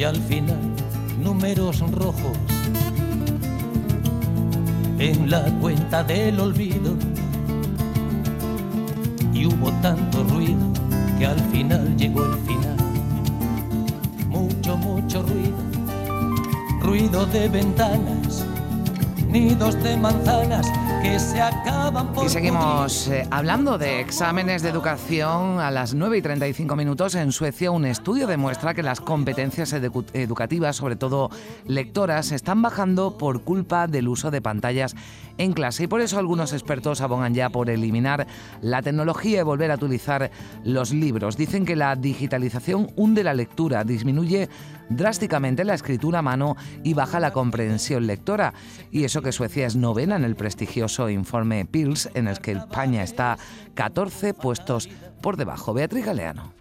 Y 0.00 0.04
al 0.04 0.16
final, 0.16 0.56
números 1.22 1.80
rojos 1.92 2.38
en 4.98 5.30
la 5.30 5.44
cuenta 5.60 6.02
del 6.02 6.40
olvido. 6.40 6.96
Y 9.34 9.44
hubo 9.44 9.70
tanto 9.82 10.24
ruido 10.24 10.72
que 11.18 11.26
al 11.26 11.38
final 11.52 11.94
llegó 11.98 12.24
el 12.24 12.38
final. 12.46 12.76
Mucho, 14.30 14.74
mucho 14.78 15.22
ruido. 15.22 15.58
Ruido 16.80 17.26
de 17.26 17.50
ventanas, 17.50 18.46
nidos 19.28 19.82
de 19.82 19.98
manzanas 19.98 20.66
que 21.02 21.18
se 21.18 21.40
acaban 21.40 22.12
por 22.12 22.26
Y 22.26 22.28
seguimos 22.28 23.08
eh, 23.08 23.26
hablando 23.30 23.78
de 23.78 24.00
exámenes 24.00 24.62
de 24.62 24.68
educación. 24.68 25.58
A 25.58 25.70
las 25.70 25.94
9 25.94 26.18
y 26.18 26.22
35 26.22 26.76
minutos 26.76 27.14
en 27.14 27.32
Suecia 27.32 27.70
un 27.70 27.86
estudio 27.86 28.26
demuestra 28.26 28.74
que 28.74 28.82
las 28.82 29.00
competencias 29.00 29.72
edu- 29.72 30.04
educativas, 30.12 30.76
sobre 30.76 30.96
todo 30.96 31.30
lectoras, 31.66 32.32
están 32.32 32.60
bajando 32.60 33.16
por 33.16 33.42
culpa 33.42 33.86
del 33.86 34.08
uso 34.08 34.30
de 34.30 34.42
pantallas 34.42 34.94
en 35.38 35.52
clase. 35.54 35.84
Y 35.84 35.86
por 35.86 36.00
eso 36.02 36.18
algunos 36.18 36.52
expertos 36.52 37.00
abogan 37.00 37.34
ya 37.34 37.48
por 37.48 37.70
eliminar 37.70 38.26
la 38.60 38.82
tecnología 38.82 39.40
y 39.40 39.44
volver 39.44 39.70
a 39.70 39.76
utilizar 39.76 40.30
los 40.64 40.92
libros. 40.92 41.36
Dicen 41.36 41.64
que 41.64 41.76
la 41.76 41.96
digitalización 41.96 42.88
hunde 42.96 43.24
la 43.24 43.32
lectura, 43.32 43.84
disminuye 43.84 44.48
drásticamente 44.90 45.64
la 45.64 45.74
escritura 45.74 46.18
a 46.18 46.22
mano 46.22 46.56
y 46.84 46.92
baja 46.92 47.20
la 47.20 47.32
comprensión 47.32 48.06
lectora. 48.06 48.52
Y 48.90 49.04
eso 49.04 49.22
que 49.22 49.32
Suecia 49.32 49.66
es 49.66 49.76
novena 49.76 50.16
en 50.16 50.24
el 50.24 50.36
prestigioso 50.36 51.08
informe 51.08 51.64
PILS, 51.64 52.10
en 52.14 52.28
el 52.28 52.40
que 52.40 52.52
España 52.52 53.02
está 53.02 53.38
14 53.74 54.34
puestos 54.34 54.88
por 55.22 55.36
debajo. 55.36 55.72
Beatriz 55.72 56.04
Galeano. 56.04 56.52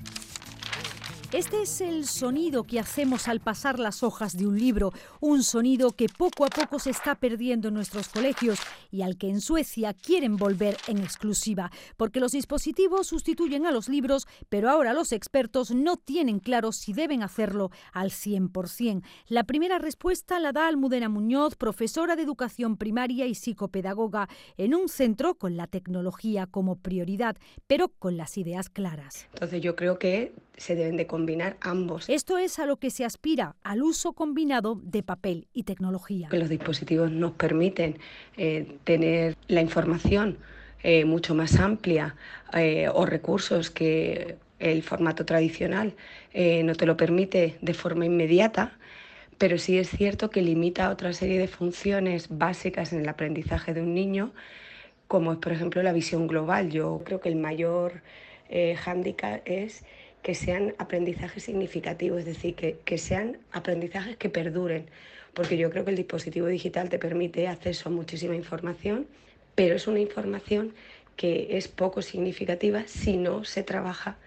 Este 1.32 1.62
es 1.62 1.80
el 1.80 2.06
sonido 2.08 2.64
que 2.64 2.80
hacemos 2.80 3.28
al 3.28 3.40
pasar 3.40 3.78
las 3.78 4.02
hojas 4.02 4.36
de 4.36 4.48
un 4.48 4.58
libro, 4.58 4.92
un 5.20 5.44
sonido 5.44 5.92
que 5.92 6.08
poco 6.10 6.44
a 6.44 6.48
poco 6.48 6.80
se 6.80 6.90
está 6.90 7.14
perdiendo 7.14 7.68
en 7.68 7.76
nuestros 7.76 8.10
colegios 8.10 8.58
y 8.90 9.04
al 9.04 9.16
que 9.16 9.30
en 9.30 9.40
Suecia 9.40 9.94
quieren 9.94 10.38
volver 10.38 10.76
en 10.88 10.98
exclusiva, 10.98 11.72
porque 11.98 12.20
los 12.20 12.32
dispositivos 12.32 13.06
sustituyen 13.06 13.68
a 13.68 13.72
los 13.72 13.90
libros, 13.90 14.28
pero 14.50 14.72
ahora 14.72 14.94
los 14.94 15.12
expertos 15.12 15.70
no 15.70 15.98
tienen 15.98 16.40
claro 16.40 16.72
si 16.72 16.94
deben 16.94 17.22
hacerlo 17.22 17.70
al 17.94 18.10
100%. 18.10 19.04
La 19.28 19.44
primera 19.44 19.78
respuesta 19.78 20.40
la 20.40 20.52
da 20.52 20.68
Almudena 20.68 21.10
Muñoz, 21.10 21.56
profesora 21.56 22.16
de 22.16 22.24
educación 22.24 22.76
primaria 22.76 23.28
y 23.28 23.36
psicopedagoga, 23.36 24.30
en 24.58 24.74
un 24.74 24.90
centro 24.90 25.36
con 25.36 25.58
la 25.58 25.68
tecnología 25.68 26.48
como 26.48 26.78
prioridad, 26.78 27.38
pero 27.68 27.90
con 27.90 28.18
las 28.18 28.36
ideas 28.40 28.68
claras. 28.68 29.28
Entonces 29.34 29.62
yo 29.62 29.76
creo 29.76 30.00
que 30.00 30.34
se 30.58 30.76
deben 30.76 30.98
de 30.98 31.08
combinar 31.20 31.58
ambos. 31.60 32.08
Esto 32.08 32.38
es 32.38 32.60
a 32.60 32.66
lo 32.66 32.78
que 32.78 32.90
se 32.92 33.04
aspira, 33.04 33.58
al 33.62 33.84
uso 33.84 34.14
combinado 34.14 34.80
de 34.82 35.04
papel 35.04 35.48
y 35.54 35.64
tecnología. 35.64 36.30
Que 36.30 36.40
los 36.40 36.48
dispositivos 36.48 37.12
nos 37.12 37.34
permiten 37.34 37.98
eh, 38.38 38.78
tener 38.86 39.36
la 39.50 39.60
información 39.60 40.38
eh, 40.82 41.04
mucho 41.04 41.36
más 41.36 41.60
amplia 41.60 42.16
eh, 42.54 42.88
o 42.94 43.06
recursos 43.06 43.70
que 43.70 44.38
el 44.60 44.82
formato 44.82 45.26
tradicional 45.26 45.94
no 46.34 46.76
te 46.76 46.86
lo 46.86 46.96
permite 46.96 47.58
de 47.62 47.74
forma 47.74 48.06
inmediata, 48.06 48.78
pero 49.38 49.58
sí 49.58 49.78
es 49.78 49.90
cierto 49.90 50.30
que 50.30 50.42
limita 50.42 50.90
otra 50.90 51.12
serie 51.14 51.40
de 51.40 51.48
funciones 51.48 52.28
básicas 52.30 52.94
en 52.94 53.00
el 53.00 53.10
aprendizaje 53.10 53.74
de 53.74 53.82
un 53.82 53.94
niño, 53.94 54.32
como 55.08 55.32
es 55.32 55.40
por 55.40 55.54
ejemplo 55.54 55.82
la 55.82 55.94
visión 55.94 56.28
global. 56.28 56.70
Yo 56.70 57.02
creo 57.06 57.20
que 57.22 57.30
el 57.30 57.38
mayor 57.38 58.02
eh, 58.50 58.76
hándicap 58.76 59.42
es 59.46 59.84
que 60.22 60.36
sean 60.36 60.76
aprendizajes 60.78 61.44
significativos, 61.44 62.20
es 62.20 62.26
decir, 62.26 62.56
que, 62.56 62.80
que 62.86 62.98
sean 62.98 63.38
aprendizajes 63.52 64.18
que 64.18 64.30
perduren, 64.30 64.86
porque 65.34 65.58
yo 65.58 65.70
creo 65.70 65.86
que 65.86 65.92
el 65.92 65.98
dispositivo 65.98 66.48
digital 66.48 66.90
te 66.90 67.00
permite 67.00 67.48
acceso 67.48 67.90
a 67.90 67.92
muchísima 67.92 68.36
información, 68.36 69.08
pero 69.56 69.76
es 69.76 69.88
una 69.88 70.00
información 70.00 70.74
que 71.16 71.58
es 71.58 71.68
poco 71.68 72.02
significativa 72.02 72.84
si 72.88 73.18
no 73.18 73.44
se 73.44 73.64
trabaja 73.64 74.18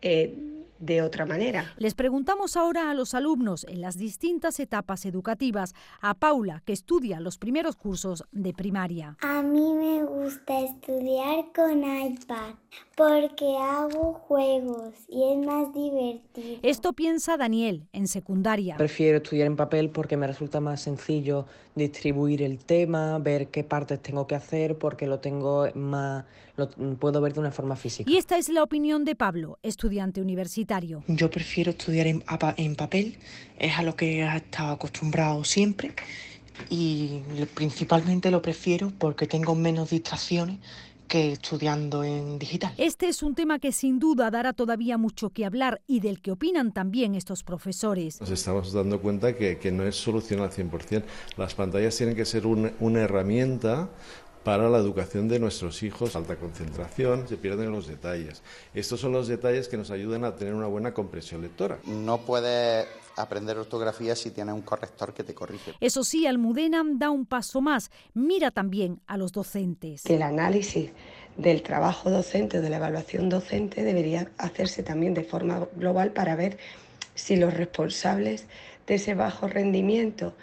eh, 0.00 0.34
de 0.82 1.00
otra 1.00 1.24
manera. 1.24 1.72
Les 1.78 1.94
preguntamos 1.94 2.56
ahora 2.56 2.90
a 2.90 2.94
los 2.94 3.14
alumnos 3.14 3.64
en 3.68 3.80
las 3.80 3.96
distintas 3.96 4.58
etapas 4.58 5.06
educativas, 5.06 5.74
a 6.00 6.14
Paula, 6.14 6.62
que 6.66 6.72
estudia 6.72 7.20
los 7.20 7.38
primeros 7.38 7.76
cursos 7.76 8.24
de 8.32 8.52
primaria. 8.52 9.16
A 9.20 9.42
mí 9.42 9.72
me 9.74 10.04
gusta 10.04 10.60
estudiar 10.60 11.44
con 11.54 11.84
iPad 11.84 12.56
porque 12.96 13.56
hago 13.58 14.14
juegos 14.14 14.94
y 15.08 15.22
es 15.32 15.46
más 15.46 15.72
divertido. 15.72 16.58
Esto 16.62 16.92
piensa 16.92 17.36
Daniel 17.36 17.86
en 17.92 18.08
secundaria. 18.08 18.76
Prefiero 18.76 19.18
estudiar 19.18 19.46
en 19.46 19.56
papel 19.56 19.90
porque 19.90 20.16
me 20.16 20.26
resulta 20.26 20.60
más 20.60 20.82
sencillo 20.82 21.46
distribuir 21.74 22.42
el 22.42 22.58
tema, 22.58 23.18
ver 23.18 23.48
qué 23.48 23.64
partes 23.64 24.00
tengo 24.00 24.26
que 24.26 24.34
hacer, 24.34 24.76
porque 24.76 25.06
lo 25.06 25.20
tengo 25.20 25.68
más, 25.74 26.24
lo 26.56 26.68
puedo 26.96 27.20
ver 27.20 27.32
de 27.32 27.40
una 27.40 27.50
forma 27.50 27.76
física. 27.76 28.10
Y 28.10 28.16
esta 28.16 28.36
es 28.36 28.48
la 28.48 28.62
opinión 28.62 29.04
de 29.04 29.14
Pablo, 29.14 29.58
estudiante 29.62 30.20
universitario. 30.20 31.02
Yo 31.08 31.30
prefiero 31.30 31.70
estudiar 31.70 32.06
en, 32.06 32.24
en 32.56 32.76
papel, 32.76 33.16
es 33.58 33.78
a 33.78 33.82
lo 33.82 33.96
que 33.96 34.20
he 34.20 34.36
estado 34.36 34.72
acostumbrado 34.72 35.44
siempre 35.44 35.94
y 36.68 37.20
principalmente 37.54 38.30
lo 38.30 38.42
prefiero 38.42 38.92
porque 38.98 39.26
tengo 39.26 39.54
menos 39.54 39.90
distracciones 39.90 40.58
que 41.12 41.32
estudiando 41.32 42.04
en 42.04 42.38
digital. 42.38 42.72
Este 42.78 43.06
es 43.06 43.22
un 43.22 43.34
tema 43.34 43.58
que 43.58 43.70
sin 43.72 43.98
duda 43.98 44.30
dará 44.30 44.54
todavía 44.54 44.96
mucho 44.96 45.28
que 45.28 45.44
hablar 45.44 45.82
y 45.86 46.00
del 46.00 46.22
que 46.22 46.30
opinan 46.30 46.72
también 46.72 47.14
estos 47.14 47.42
profesores. 47.44 48.18
Nos 48.18 48.30
estamos 48.30 48.72
dando 48.72 48.98
cuenta 48.98 49.36
que, 49.36 49.58
que 49.58 49.70
no 49.70 49.84
es 49.84 49.94
solución 49.94 50.40
al 50.40 50.50
100%. 50.50 51.02
Las 51.36 51.54
pantallas 51.54 51.94
tienen 51.98 52.16
que 52.16 52.24
ser 52.24 52.46
un, 52.46 52.72
una 52.80 53.00
herramienta 53.00 53.90
para 54.44 54.68
la 54.68 54.78
educación 54.78 55.28
de 55.28 55.38
nuestros 55.38 55.82
hijos. 55.82 56.16
Alta 56.16 56.36
concentración, 56.36 57.28
se 57.28 57.36
pierden 57.36 57.70
los 57.72 57.86
detalles. 57.86 58.42
Estos 58.74 59.00
son 59.00 59.12
los 59.12 59.28
detalles 59.28 59.68
que 59.68 59.76
nos 59.76 59.90
ayudan 59.90 60.24
a 60.24 60.34
tener 60.34 60.54
una 60.54 60.66
buena 60.66 60.92
comprensión 60.92 61.42
lectora. 61.42 61.78
No 61.84 62.18
puedes 62.18 62.86
aprender 63.16 63.58
ortografía 63.58 64.16
si 64.16 64.30
tienes 64.30 64.54
un 64.54 64.62
corrector 64.62 65.12
que 65.14 65.24
te 65.24 65.34
corrige. 65.34 65.74
Eso 65.80 66.04
sí, 66.04 66.26
Almudena 66.26 66.82
da 66.84 67.10
un 67.10 67.26
paso 67.26 67.60
más. 67.60 67.90
Mira 68.14 68.50
también 68.50 69.00
a 69.06 69.16
los 69.16 69.32
docentes. 69.32 70.02
Que 70.02 70.16
el 70.16 70.22
análisis 70.22 70.90
del 71.36 71.62
trabajo 71.62 72.10
docente 72.10 72.58
o 72.58 72.62
de 72.62 72.70
la 72.70 72.76
evaluación 72.76 73.28
docente 73.28 73.82
debería 73.82 74.30
hacerse 74.38 74.82
también 74.82 75.14
de 75.14 75.24
forma 75.24 75.66
global 75.76 76.12
para 76.12 76.36
ver 76.36 76.58
si 77.14 77.36
los 77.36 77.54
responsables 77.54 78.46
de 78.86 78.94
ese 78.94 79.14
bajo 79.14 79.46
rendimiento 79.46 80.34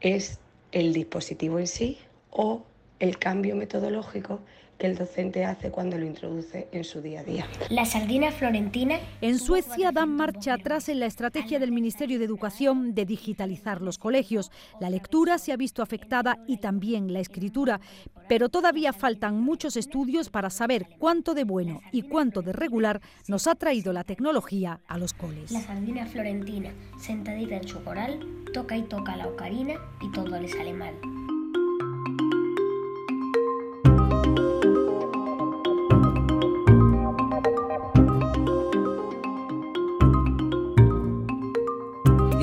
es 0.00 0.38
el 0.72 0.92
dispositivo 0.92 1.58
en 1.58 1.66
sí 1.66 1.98
o 2.30 2.64
el 2.98 3.18
cambio 3.18 3.56
metodológico 3.56 4.40
que 4.78 4.86
el 4.86 4.96
docente 4.96 5.44
hace 5.44 5.70
cuando 5.70 5.98
lo 5.98 6.04
introduce 6.04 6.68
en 6.72 6.84
su 6.84 7.00
día 7.00 7.20
a 7.20 7.24
día. 7.24 7.46
La 7.70 7.84
sardina 7.84 8.32
florentina. 8.32 8.98
En 9.20 9.38
Suecia 9.38 9.92
dan 9.92 10.16
marcha 10.16 10.54
atrás 10.54 10.88
en 10.88 11.00
la 11.00 11.06
estrategia 11.06 11.58
del 11.58 11.72
Ministerio 11.72 12.18
de 12.18 12.24
Educación 12.24 12.94
de 12.94 13.04
digitalizar 13.04 13.80
los 13.80 13.98
colegios. 13.98 14.50
La 14.80 14.90
lectura 14.90 15.38
se 15.38 15.52
ha 15.52 15.56
visto 15.56 15.82
afectada 15.82 16.38
y 16.46 16.58
también 16.58 17.12
la 17.12 17.20
escritura, 17.20 17.80
pero 18.28 18.48
todavía 18.48 18.92
faltan 18.92 19.40
muchos 19.40 19.76
estudios 19.76 20.30
para 20.30 20.50
saber 20.50 20.88
cuánto 20.98 21.34
de 21.34 21.44
bueno 21.44 21.80
y 21.92 22.02
cuánto 22.02 22.42
de 22.42 22.52
regular 22.52 23.00
nos 23.28 23.46
ha 23.46 23.54
traído 23.54 23.92
la 23.92 24.04
tecnología 24.04 24.80
a 24.88 24.98
los 24.98 25.14
coles. 25.14 25.50
La 25.50 25.60
sardina 25.60 26.06
florentina, 26.06 26.70
sentadita 26.98 27.56
en 27.56 27.68
su 27.68 27.82
coral, 27.84 28.20
toca 28.52 28.76
y 28.76 28.82
toca 28.82 29.16
la 29.16 29.28
ocarina 29.28 29.74
y 30.00 30.10
todo 30.12 30.40
le 30.40 30.48
sale 30.48 30.72
mal. 30.72 30.94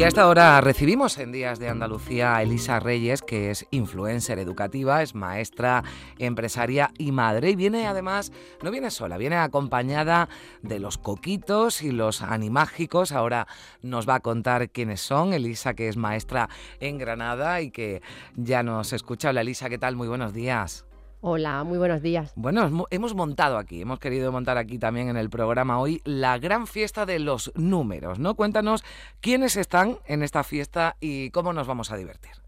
Y 0.02 0.04
a 0.04 0.08
esta 0.08 0.28
hora 0.28 0.60
recibimos 0.62 1.20
en 1.20 1.32
Días 1.32 1.60
de 1.60 1.70
Andalucía 1.70 2.36
a 2.36 2.42
Elisa 2.42 2.80
Reyes, 2.80 3.22
que 3.22 3.52
es 3.52 3.68
influencer 3.70 4.40
educativa, 4.40 5.04
es 5.04 5.14
maestra, 5.14 5.84
empresaria 6.18 6.90
y 6.98 7.12
madre. 7.12 7.52
Y 7.52 7.56
viene 7.56 7.86
además, 7.86 8.32
no 8.64 8.72
viene 8.72 8.90
sola, 8.90 9.18
viene 9.18 9.36
acompañada 9.36 10.28
de 10.64 10.80
los 10.80 10.98
coquitos 10.98 11.84
y 11.84 11.92
los 11.92 12.24
animágicos. 12.24 13.12
Ahora 13.12 13.46
nos 13.84 14.10
va 14.10 14.16
a 14.16 14.22
contar 14.22 14.72
quiénes 14.72 15.02
son. 15.02 15.34
Elisa, 15.34 15.76
que 15.76 15.88
es 15.88 15.98
maestra 15.98 16.50
en 16.80 16.98
Granada 16.98 17.62
y 17.62 17.70
que 17.70 18.02
ya 18.36 18.64
nos 18.64 18.94
escucha. 18.94 19.30
Hola 19.30 19.42
Elisa, 19.42 19.70
¿qué 19.70 19.78
tal? 19.78 19.96
Muy 19.96 20.08
buenos 20.08 20.34
días. 20.34 20.84
Hola, 21.24 21.64
muy 21.64 21.78
buenos 21.78 22.02
días. 22.02 22.34
Bueno, 22.36 22.88
hemos 22.90 23.14
montado 23.14 23.60
aquí, 23.60 23.82
hemos 23.82 24.00
querido 24.00 24.32
montar 24.32 24.58
aquí 24.58 24.80
también 24.80 25.08
en 25.08 25.18
el 25.18 25.30
programa 25.30 25.80
hoy 25.80 26.02
la 26.04 26.40
gran 26.40 26.66
fiesta 26.66 27.06
de 27.06 27.20
los 27.20 27.52
números, 27.54 28.18
¿no? 28.18 28.34
Cuéntanos 28.34 28.84
quiénes 29.20 29.56
están 29.56 30.00
en 30.08 30.24
esta 30.24 30.44
fiesta 30.44 30.98
y 31.00 31.30
cómo 31.30 31.54
nos 31.54 31.68
vamos 31.68 31.92
a 31.92 31.98
divertir. 31.98 32.41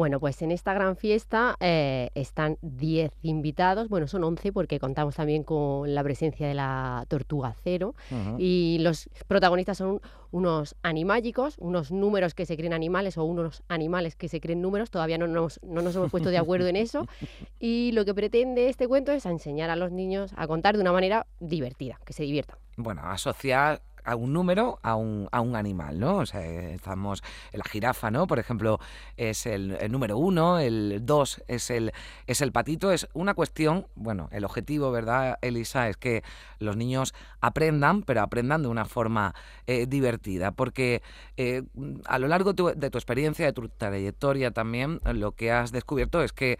Bueno, 0.00 0.18
pues 0.18 0.40
en 0.40 0.50
esta 0.50 0.72
gran 0.72 0.96
fiesta 0.96 1.56
eh, 1.60 2.08
están 2.14 2.56
10 2.62 3.12
invitados, 3.20 3.90
bueno, 3.90 4.06
son 4.06 4.24
11 4.24 4.50
porque 4.50 4.80
contamos 4.80 5.14
también 5.14 5.44
con 5.44 5.94
la 5.94 6.02
presencia 6.02 6.48
de 6.48 6.54
la 6.54 7.04
tortuga 7.08 7.54
cero. 7.62 7.94
Y 8.38 8.78
los 8.80 9.10
protagonistas 9.28 9.76
son 9.76 10.00
unos 10.30 10.74
animágicos, 10.82 11.56
unos 11.58 11.92
números 11.92 12.32
que 12.32 12.46
se 12.46 12.56
creen 12.56 12.72
animales 12.72 13.18
o 13.18 13.24
unos 13.24 13.62
animales 13.68 14.16
que 14.16 14.28
se 14.28 14.40
creen 14.40 14.62
números, 14.62 14.90
todavía 14.90 15.18
no 15.18 15.26
nos, 15.26 15.60
no 15.62 15.82
nos 15.82 15.94
hemos 15.94 16.10
puesto 16.10 16.30
de 16.30 16.38
acuerdo 16.38 16.68
en 16.68 16.76
eso. 16.76 17.06
Y 17.62 17.92
lo 17.92 18.06
que 18.06 18.14
pretende 18.14 18.70
este 18.70 18.88
cuento 18.88 19.12
es 19.12 19.26
enseñar 19.26 19.68
a 19.68 19.76
los 19.76 19.92
niños 19.92 20.32
a 20.36 20.46
contar 20.46 20.76
de 20.76 20.80
una 20.80 20.92
manera 20.92 21.26
divertida, 21.40 22.00
que 22.06 22.14
se 22.14 22.22
diviertan. 22.22 22.56
Bueno, 22.78 23.02
asociar 23.04 23.82
a 24.10 24.16
un 24.16 24.32
número 24.32 24.80
a 24.82 24.96
un, 24.96 25.28
a 25.30 25.40
un 25.40 25.54
animal, 25.54 26.00
¿no? 26.00 26.16
O 26.16 26.26
sea, 26.26 26.42
estamos 26.42 27.22
la 27.52 27.62
jirafa, 27.64 28.10
¿no? 28.10 28.26
Por 28.26 28.40
ejemplo, 28.40 28.80
es 29.16 29.46
el, 29.46 29.78
número 29.90 30.18
uno, 30.18 30.58
el 30.58 31.00
dos 31.02 31.42
es 31.46 31.70
el, 31.70 31.92
es 32.26 32.40
el 32.40 32.50
patito. 32.50 32.90
Es 32.90 33.08
una 33.12 33.34
cuestión, 33.34 33.86
bueno, 33.94 34.28
el 34.32 34.44
objetivo, 34.44 34.90
¿verdad, 34.90 35.38
Elisa? 35.42 35.88
Es 35.88 35.96
que 35.96 36.24
los 36.58 36.76
niños 36.76 37.14
aprendan, 37.40 38.02
pero 38.02 38.22
aprendan 38.22 38.62
de 38.62 38.68
una 38.68 38.84
forma 38.84 39.34
eh, 39.68 39.86
divertida, 39.86 40.50
porque 40.50 41.02
eh, 41.36 41.62
a 42.06 42.18
lo 42.18 42.26
largo 42.26 42.52
de 42.52 42.90
tu 42.90 42.98
experiencia, 42.98 43.46
de 43.46 43.52
tu 43.52 43.68
trayectoria 43.68 44.50
también, 44.50 45.00
lo 45.04 45.32
que 45.32 45.52
has 45.52 45.70
descubierto 45.70 46.22
es 46.22 46.32
que 46.32 46.58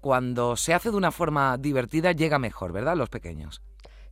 cuando 0.00 0.56
se 0.56 0.72
hace 0.72 0.90
de 0.90 0.96
una 0.96 1.10
forma 1.10 1.58
divertida 1.58 2.12
llega 2.12 2.38
mejor, 2.38 2.72
¿verdad? 2.72 2.96
Los 2.96 3.10
pequeños. 3.10 3.60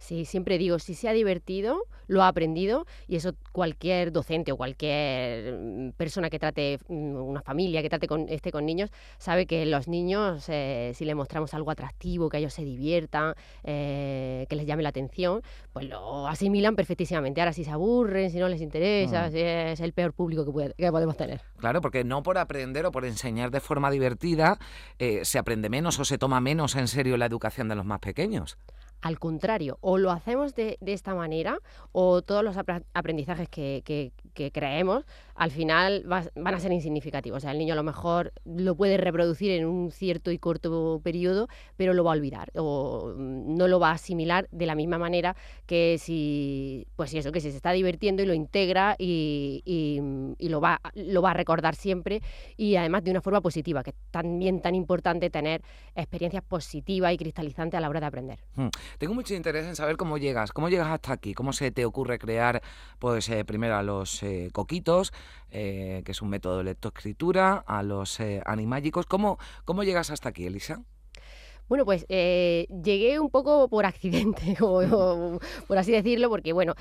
Sí, 0.05 0.27
siempre 0.27 0.59
digo, 0.59 0.79
si 0.79 0.93
se 0.93 1.09
ha 1.09 1.15
divertido, 1.15 1.85
lo 2.09 2.23
ha 2.23 2.29
aprendido 2.29 2.85
y 3.09 3.17
eso 3.17 3.33
cualquier 3.53 4.13
docente 4.13 4.53
o 4.53 4.57
cualquier 4.59 5.55
mm, 5.55 5.93
persona 5.93 6.29
que 6.29 6.39
trate, 6.39 6.79
mm, 6.89 7.17
una 7.17 7.41
familia 7.41 7.81
que 7.81 7.89
trate 7.89 8.07
con, 8.07 8.29
esté 8.29 8.53
con 8.53 8.67
niños, 8.67 8.91
sabe 9.17 9.47
que 9.47 9.65
los 9.65 9.89
niños, 9.89 10.45
eh, 10.51 10.93
si 10.95 11.07
les 11.07 11.17
mostramos 11.17 11.55
algo 11.55 11.71
atractivo, 11.71 12.29
que 12.29 12.37
ellos 12.37 12.53
se 12.53 12.65
diviertan, 12.67 13.33
eh, 13.63 14.45
que 14.51 14.57
les 14.57 14.67
llame 14.67 14.83
la 14.83 14.91
atención, 14.91 15.41
pues 15.73 15.89
lo 15.89 16.29
asimilan 16.29 16.77
perfectísimamente. 16.77 17.41
Ahora, 17.41 17.55
si 17.55 17.65
se 17.65 17.71
aburren, 17.71 18.31
si 18.31 18.39
no 18.39 18.49
les 18.51 18.61
interesa, 18.61 19.29
Mm. 19.29 19.33
si 19.33 19.39
es 19.41 19.81
el 19.81 19.95
peor 19.95 20.13
público 20.13 20.45
que, 20.45 20.51
puede- 20.53 20.75
que 20.75 20.91
podemos 20.93 21.17
tener. 21.17 21.41
Claro, 21.57 21.81
porque 21.81 22.05
no 22.05 22.23
por 22.23 22.37
aprender 22.37 22.85
o 22.85 22.93
por 22.93 23.07
enseñar 23.07 23.51
de 23.51 23.61
forma 23.61 23.91
divertida 23.91 24.59
eh, 24.99 25.25
se 25.25 25.39
aprende 25.39 25.71
menos 25.71 25.99
o 25.99 26.05
se 26.05 26.19
toma 26.19 26.43
menos 26.43 26.77
en 26.77 26.89
serio 26.89 27.17
la 27.17 27.25
educación 27.25 27.69
de 27.71 27.75
los 27.77 27.87
más 27.87 28.01
pequeños. 28.01 28.59
Al 29.01 29.19
contrario, 29.19 29.79
o 29.83 29.99
lo 29.99 30.11
hacemos 30.11 30.55
de, 30.55 30.79
de 30.81 30.93
esta 30.95 31.15
manera, 31.15 31.59
o 31.93 32.23
todos 32.23 32.43
los 32.43 32.57
aprendizajes 32.95 33.49
que, 33.49 33.83
que- 33.85 34.13
que 34.35 34.51
creemos, 34.51 35.05
al 35.37 35.51
final 35.51 36.05
van 36.07 36.55
a 36.55 36.61
ser 36.61 36.73
insignificativos. 36.73 37.39
O 37.39 37.41
sea, 37.41 37.53
el 37.53 37.59
niño 37.59 37.73
a 37.73 37.77
lo 37.77 37.83
mejor 37.83 38.33
lo 38.45 38.75
puede 38.77 38.97
reproducir 38.99 39.53
en 39.53 39.67
un 39.67 39.91
cierto 39.91 40.31
y 40.31 40.39
corto 40.39 41.01
periodo, 41.03 41.49
pero 41.77 41.95
lo 41.95 42.05
va 42.05 42.13
a 42.13 42.17
olvidar, 42.17 42.51
o 42.57 43.15
mm, 43.17 43.57
no 43.57 43.67
lo 43.69 43.81
va 43.81 43.91
a 43.91 43.95
asimilar 43.95 44.47
de 44.53 44.67
la 44.67 44.75
misma 44.75 44.99
manera 44.99 45.35
que 45.67 45.97
si, 45.99 46.87
pues 46.97 47.15
eso, 47.15 47.33
que 47.33 47.41
si 47.41 47.51
se 47.51 47.57
está 47.57 47.73
divirtiendo 47.73 48.23
y 48.23 48.27
lo 48.27 48.35
integra 48.35 48.97
y, 48.99 49.63
y- 49.65 50.01
y 50.39 50.49
lo, 50.49 50.61
va, 50.61 50.81
lo 50.95 51.23
va 51.23 51.31
a 51.31 51.35
recordar 51.35 51.75
siempre, 51.77 52.21
y 52.57 52.77
además 52.77 53.05
de 53.05 53.11
una 53.13 53.21
forma 53.21 53.41
positiva, 53.41 53.83
que 53.83 53.91
es 53.91 53.97
también 54.11 54.61
tan 54.61 54.75
importante 54.75 55.31
tener 55.31 55.63
experiencias 55.95 56.43
positivas 56.43 57.13
y 57.13 57.17
cristalizantes 57.17 57.79
a 57.79 57.81
la 57.81 57.89
hora 57.89 58.01
de 58.01 58.07
aprender. 58.07 58.39
Hmm. 58.57 58.69
Tengo 58.99 59.15
mucho 59.15 59.35
interés 59.35 59.67
en 59.67 59.77
saber 59.77 59.97
cómo 59.97 60.19
llegas, 60.19 60.53
cómo 60.53 60.69
llegas 60.69 60.89
hasta 60.89 61.13
aquí, 61.13 61.35
cómo 61.35 61.53
se 61.53 61.71
te 61.71 61.85
ocurre 61.85 62.19
crear, 62.19 62.63
pues 62.99 63.29
eh, 63.29 63.45
primero 63.45 63.77
a 63.77 63.83
los 63.83 64.23
eh, 64.25 64.51
coquitos, 64.53 65.13
eh, 65.51 66.03
que 66.05 66.13
es 66.13 66.23
un 66.23 66.31
método 66.31 66.59
de 66.59 66.65
lectoescritura, 66.65 67.63
a 67.67 67.83
los 67.83 68.19
eh, 68.21 68.43
animágicos. 68.47 69.07
¿Cómo, 69.07 69.39
¿Cómo 69.65 69.85
llegas 69.85 70.11
hasta 70.11 70.31
aquí, 70.31 70.47
Elisa? 70.47 70.83
Bueno, 71.67 71.87
pues 71.87 72.07
llegué 72.09 73.19
un 73.19 73.31
poco 73.31 73.69
por 73.69 73.87
accidente, 73.87 74.55
por 74.61 75.79
así 75.79 75.93
decirlo, 75.93 76.29
porque 76.29 76.53
bueno, 76.53 76.75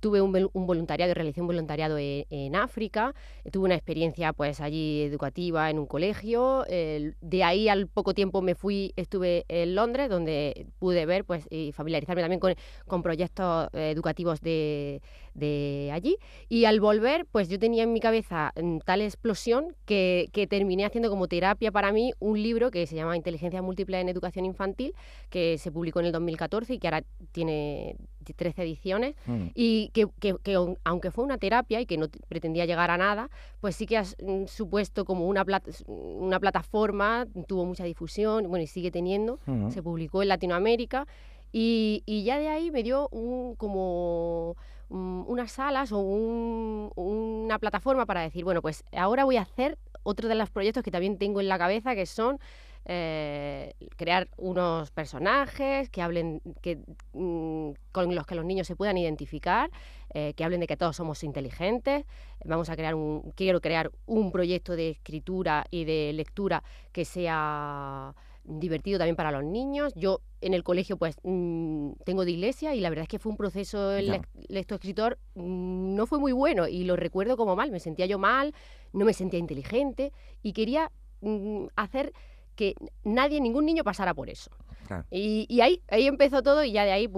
tuve 0.00 0.20
un, 0.20 0.50
voluntariado, 0.52 1.14
realicé 1.14 1.40
un 1.40 1.46
voluntariado 1.46 1.96
en, 1.98 2.54
África, 2.54 3.14
tuve 3.50 3.64
una 3.64 3.76
experiencia 3.76 4.34
pues 4.34 4.60
allí 4.60 5.04
educativa 5.04 5.70
en 5.70 5.78
un 5.78 5.86
colegio, 5.86 6.64
de 6.68 7.44
ahí 7.44 7.70
al 7.70 7.86
poco 7.86 8.12
tiempo 8.12 8.42
me 8.42 8.54
fui, 8.54 8.92
estuve 8.96 9.46
en 9.48 9.74
Londres, 9.74 10.10
donde 10.10 10.66
pude 10.78 11.06
ver 11.06 11.24
pues 11.24 11.46
y 11.50 11.72
familiarizarme 11.72 12.20
también 12.20 12.40
con, 12.40 13.02
proyectos 13.02 13.70
educativos 13.72 14.42
de, 14.42 15.00
de 15.34 15.90
allí, 15.92 16.16
y 16.48 16.64
al 16.64 16.80
volver 16.80 17.26
pues 17.30 17.48
yo 17.48 17.58
tenía 17.58 17.82
en 17.82 17.92
mi 17.92 18.00
cabeza 18.00 18.52
mm, 18.60 18.78
tal 18.84 19.00
explosión 19.02 19.74
que, 19.84 20.28
que 20.32 20.46
terminé 20.46 20.84
haciendo 20.84 21.10
como 21.10 21.26
terapia 21.28 21.72
para 21.72 21.92
mí 21.92 22.12
un 22.20 22.40
libro 22.42 22.70
que 22.70 22.86
se 22.86 22.94
llama 22.94 23.16
Inteligencia 23.16 23.60
Múltiple 23.60 24.00
en 24.00 24.08
Educación 24.08 24.44
Infantil, 24.44 24.94
que 25.30 25.58
se 25.58 25.72
publicó 25.72 26.00
en 26.00 26.06
el 26.06 26.12
2014 26.12 26.74
y 26.74 26.78
que 26.78 26.86
ahora 26.86 27.02
tiene 27.32 27.96
13 28.36 28.62
ediciones, 28.62 29.14
Mm. 29.26 29.46
y 29.54 29.90
que, 29.92 30.06
que- 30.20 30.36
que 30.42 30.56
aun- 30.56 30.78
aunque 30.84 31.10
fue 31.10 31.24
una 31.24 31.36
terapia 31.36 31.80
y 31.80 31.86
que 31.86 31.98
no 31.98 32.06
pretendía 32.28 32.64
llegar 32.64 32.90
a 32.90 32.96
nada, 32.96 33.28
pues 33.60 33.76
sí 33.76 33.86
que 33.86 33.98
ha 33.98 34.02
mm, 34.02 34.46
supuesto 34.46 35.04
como 35.04 35.26
una, 35.28 35.44
plat- 35.44 35.84
una 35.88 36.38
plataforma, 36.40 37.26
tuvo 37.48 37.64
mucha 37.66 37.84
difusión, 37.84 38.48
bueno, 38.48 38.62
y 38.62 38.66
sigue 38.66 38.90
teniendo, 38.90 39.40
Ujú. 39.46 39.70
se 39.72 39.82
publicó 39.82 40.22
en 40.22 40.28
Latinoamérica, 40.28 41.06
y, 41.52 42.02
y 42.06 42.24
ya 42.24 42.38
de 42.38 42.48
ahí 42.48 42.70
me 42.70 42.82
dio 42.82 43.08
un, 43.10 43.54
como 43.56 44.56
mm, 44.88 45.24
unas 45.26 45.52
salas 45.52 45.92
o 45.92 45.98
un- 45.98 46.90
una 46.96 47.58
plataforma 47.58 48.06
para 48.06 48.20
decir, 48.22 48.44
bueno, 48.44 48.62
pues 48.62 48.84
ahora 48.92 49.24
voy 49.24 49.36
a 49.36 49.42
hacer 49.42 49.78
otro 50.02 50.28
de 50.28 50.34
los 50.34 50.50
proyectos 50.50 50.82
que 50.82 50.90
también 50.90 51.18
tengo 51.18 51.40
en 51.40 51.48
la 51.48 51.58
cabeza, 51.58 51.94
que 51.94 52.06
son 52.06 52.38
eh, 52.86 53.72
crear 53.96 54.28
unos 54.36 54.90
personajes 54.90 55.88
que 55.88 56.02
hablen, 56.02 56.42
que, 56.60 56.78
mm, 57.14 57.70
con 57.92 58.14
los 58.14 58.26
que 58.26 58.34
los 58.34 58.44
niños 58.44 58.66
se 58.66 58.76
puedan 58.76 58.98
identificar, 58.98 59.70
eh, 60.12 60.34
que 60.36 60.44
hablen 60.44 60.60
de 60.60 60.66
que 60.66 60.76
todos 60.76 60.94
somos 60.96 61.24
inteligentes. 61.24 62.04
Vamos 62.44 62.68
a 62.68 62.76
crear 62.76 62.94
un, 62.94 63.32
quiero 63.36 63.60
crear 63.62 63.90
un 64.06 64.30
proyecto 64.32 64.76
de 64.76 64.90
escritura 64.90 65.64
y 65.70 65.84
de 65.86 66.12
lectura 66.12 66.62
que 66.92 67.06
sea 67.06 68.14
divertido 68.44 68.98
también 68.98 69.16
para 69.16 69.30
los 69.30 69.42
niños. 69.44 69.92
Yo 69.96 70.20
en 70.40 70.54
el 70.54 70.62
colegio 70.62 70.96
pues 70.96 71.16
mm, 71.22 71.92
tengo 72.04 72.24
de 72.24 72.30
iglesia 72.32 72.74
y 72.74 72.80
la 72.80 72.90
verdad 72.90 73.04
es 73.04 73.08
que 73.08 73.18
fue 73.18 73.30
un 73.30 73.36
proceso 73.36 73.92
el 73.92 74.10
lec- 74.10 74.28
lectoescritor 74.48 75.18
mm, 75.34 75.94
no 75.94 76.06
fue 76.06 76.18
muy 76.18 76.32
bueno 76.32 76.68
y 76.68 76.84
lo 76.84 76.96
recuerdo 76.96 77.36
como 77.36 77.56
mal, 77.56 77.70
me 77.70 77.80
sentía 77.80 78.06
yo 78.06 78.18
mal, 78.18 78.54
no 78.92 79.04
me 79.04 79.14
sentía 79.14 79.38
inteligente 79.38 80.12
y 80.42 80.52
quería 80.52 80.90
mm, 81.22 81.66
hacer 81.76 82.12
que 82.54 82.74
nadie, 83.02 83.40
ningún 83.40 83.66
niño 83.66 83.82
pasara 83.82 84.14
por 84.14 84.30
eso. 84.30 84.50
Claro. 84.86 85.04
Y, 85.10 85.46
y 85.48 85.60
ahí, 85.62 85.82
ahí 85.88 86.06
empezó 86.06 86.42
todo 86.42 86.62
y 86.62 86.72
ya 86.72 86.84
de 86.84 86.92
ahí... 86.92 87.08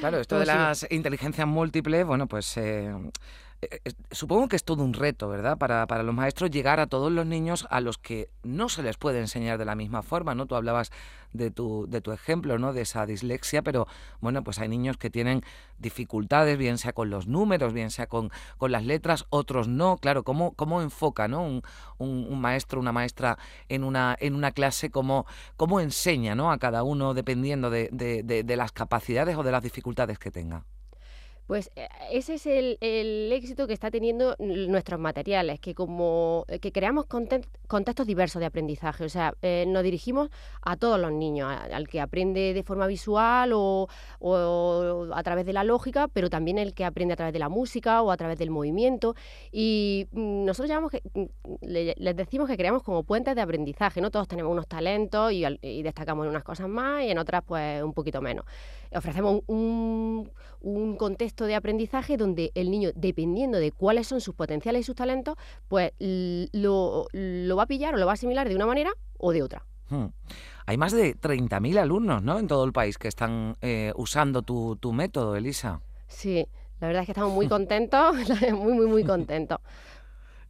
Claro, 0.00 0.18
esto 0.20 0.38
de 0.38 0.44
las 0.46 0.86
inteligencias 0.90 1.46
múltiples, 1.46 2.04
bueno, 2.04 2.26
pues 2.26 2.56
eh, 2.56 2.92
supongo 4.10 4.48
que 4.48 4.56
es 4.56 4.64
todo 4.64 4.84
un 4.84 4.94
reto, 4.94 5.28
¿verdad? 5.28 5.58
Para, 5.58 5.86
para 5.86 6.02
los 6.02 6.14
maestros 6.14 6.50
llegar 6.50 6.78
a 6.80 6.86
todos 6.86 7.10
los 7.10 7.26
niños 7.26 7.66
a 7.70 7.80
los 7.80 7.98
que 7.98 8.30
no 8.42 8.68
se 8.68 8.82
les 8.82 8.96
puede 8.96 9.18
enseñar 9.20 9.58
de 9.58 9.64
la 9.64 9.74
misma 9.74 10.02
forma, 10.02 10.34
¿no? 10.34 10.46
Tú 10.46 10.54
hablabas 10.54 10.90
de 11.32 11.50
tu, 11.50 11.86
de 11.88 12.00
tu 12.00 12.12
ejemplo, 12.12 12.58
¿no? 12.58 12.72
De 12.72 12.82
esa 12.82 13.04
dislexia, 13.04 13.62
pero 13.62 13.86
bueno, 14.20 14.42
pues 14.44 14.58
hay 14.60 14.68
niños 14.68 14.96
que 14.96 15.10
tienen 15.10 15.42
dificultades, 15.78 16.56
bien 16.56 16.78
sea 16.78 16.92
con 16.92 17.10
los 17.10 17.26
números, 17.26 17.72
bien 17.72 17.90
sea 17.90 18.06
con, 18.06 18.30
con 18.58 18.70
las 18.72 18.84
letras, 18.84 19.26
otros 19.30 19.66
no. 19.68 19.96
Claro, 19.98 20.22
¿cómo, 20.22 20.52
cómo 20.52 20.80
enfoca, 20.80 21.26
¿no? 21.28 21.42
Un, 21.42 21.62
un- 21.98 22.40
maestro, 22.40 22.80
una 22.80 22.92
maestra 22.92 23.38
en 23.68 23.82
una, 23.82 24.16
en 24.20 24.34
una 24.34 24.52
clase, 24.52 24.90
cómo, 24.90 25.26
cómo 25.56 25.80
enseña, 25.80 26.34
¿no? 26.36 26.52
A 26.52 26.58
cada 26.58 26.82
uno 26.84 27.12
dependiendo 27.14 27.70
de, 27.70 27.88
de- 27.92 28.22
de- 28.22 28.44
de 28.44 28.56
las 28.56 28.70
capacidades 28.72 29.36
o 29.36 29.42
de 29.42 29.50
las 29.52 29.62
dificultades 29.62 30.18
que 30.18 30.30
tenga. 30.30 30.64
Pues 31.48 31.70
eh, 31.76 31.88
ese 32.12 32.34
es 32.34 32.44
el, 32.44 32.76
éxito 33.32 33.66
que 33.66 33.72
está 33.72 33.90
teniendo 33.90 34.36
nuestros 34.38 35.00
materiales, 35.00 35.58
que 35.60 35.74
como 35.74 36.44
eh, 36.46 36.58
que 36.58 36.72
creamos 36.72 37.06
contextos 37.06 38.06
diversos 38.06 38.40
de 38.40 38.44
aprendizaje, 38.44 39.04
o 39.04 39.08
sea, 39.08 39.32
eh, 39.40 39.64
nos 39.66 39.82
dirigimos 39.82 40.28
a 40.60 40.76
todos 40.76 41.00
los 41.00 41.10
niños, 41.10 41.50
al 41.50 41.88
que 41.88 42.02
aprende 42.02 42.52
de 42.52 42.62
forma 42.62 42.86
visual 42.86 43.52
o, 43.54 43.88
o 44.20 45.06
a 45.14 45.22
través 45.22 45.46
de 45.46 45.54
la 45.54 45.64
lógica, 45.64 46.06
pero 46.08 46.28
también 46.28 46.58
el 46.58 46.74
que 46.74 46.84
aprende 46.84 47.14
a 47.14 47.16
través 47.16 47.32
de 47.32 47.38
la 47.38 47.48
música 47.48 48.02
o 48.02 48.10
a 48.10 48.18
través 48.18 48.36
del 48.38 48.50
movimiento. 48.50 49.14
Y 49.50 50.06
mm, 50.12 50.44
nosotros 50.44 50.90
que, 50.90 51.02
mm, 51.14 51.24
le- 51.62 51.94
les 51.96 52.14
decimos 52.14 52.46
que 52.46 52.58
creamos 52.58 52.82
como 52.82 53.04
puentes 53.04 53.34
de 53.34 53.40
aprendizaje, 53.40 54.02
¿no? 54.02 54.10
Todos 54.10 54.28
tenemos 54.28 54.52
unos 54.52 54.68
talentos 54.68 55.32
y, 55.32 55.46
y 55.62 55.82
destacamos 55.82 56.24
en 56.26 56.30
unas 56.30 56.44
cosas 56.44 56.68
más 56.68 57.04
y 57.04 57.08
en 57.10 57.16
otras 57.16 57.42
pues 57.42 57.82
un 57.82 57.94
poquito 57.94 58.20
menos. 58.20 58.44
Ofrecemos 58.94 59.42
un 59.48 60.96
contexto 60.98 61.37
de 61.46 61.54
aprendizaje 61.54 62.16
donde 62.16 62.52
el 62.54 62.70
niño, 62.70 62.90
dependiendo 62.94 63.58
de 63.58 63.72
cuáles 63.72 64.06
son 64.06 64.20
sus 64.20 64.34
potenciales 64.34 64.80
y 64.80 64.84
sus 64.84 64.96
talentos, 64.96 65.36
pues 65.68 65.92
lo, 65.98 67.06
lo 67.12 67.56
va 67.56 67.62
a 67.62 67.66
pillar 67.66 67.94
o 67.94 67.98
lo 67.98 68.06
va 68.06 68.12
a 68.12 68.14
asimilar 68.14 68.48
de 68.48 68.56
una 68.56 68.66
manera 68.66 68.92
o 69.18 69.32
de 69.32 69.42
otra. 69.42 69.64
Hmm. 69.90 70.06
Hay 70.66 70.76
más 70.76 70.92
de 70.92 71.16
30.000 71.16 71.78
alumnos, 71.78 72.22
¿no? 72.22 72.38
En 72.38 72.46
todo 72.46 72.64
el 72.64 72.72
país 72.72 72.98
que 72.98 73.08
están 73.08 73.56
eh, 73.62 73.92
usando 73.96 74.42
tu, 74.42 74.76
tu 74.76 74.92
método, 74.92 75.34
Elisa. 75.34 75.80
Sí, 76.08 76.46
la 76.80 76.88
verdad 76.88 77.02
es 77.02 77.06
que 77.06 77.12
estamos 77.12 77.32
muy 77.32 77.48
contentos, 77.48 78.14
muy, 78.52 78.74
muy, 78.74 78.86
muy 78.86 79.04
contentos. 79.06 79.58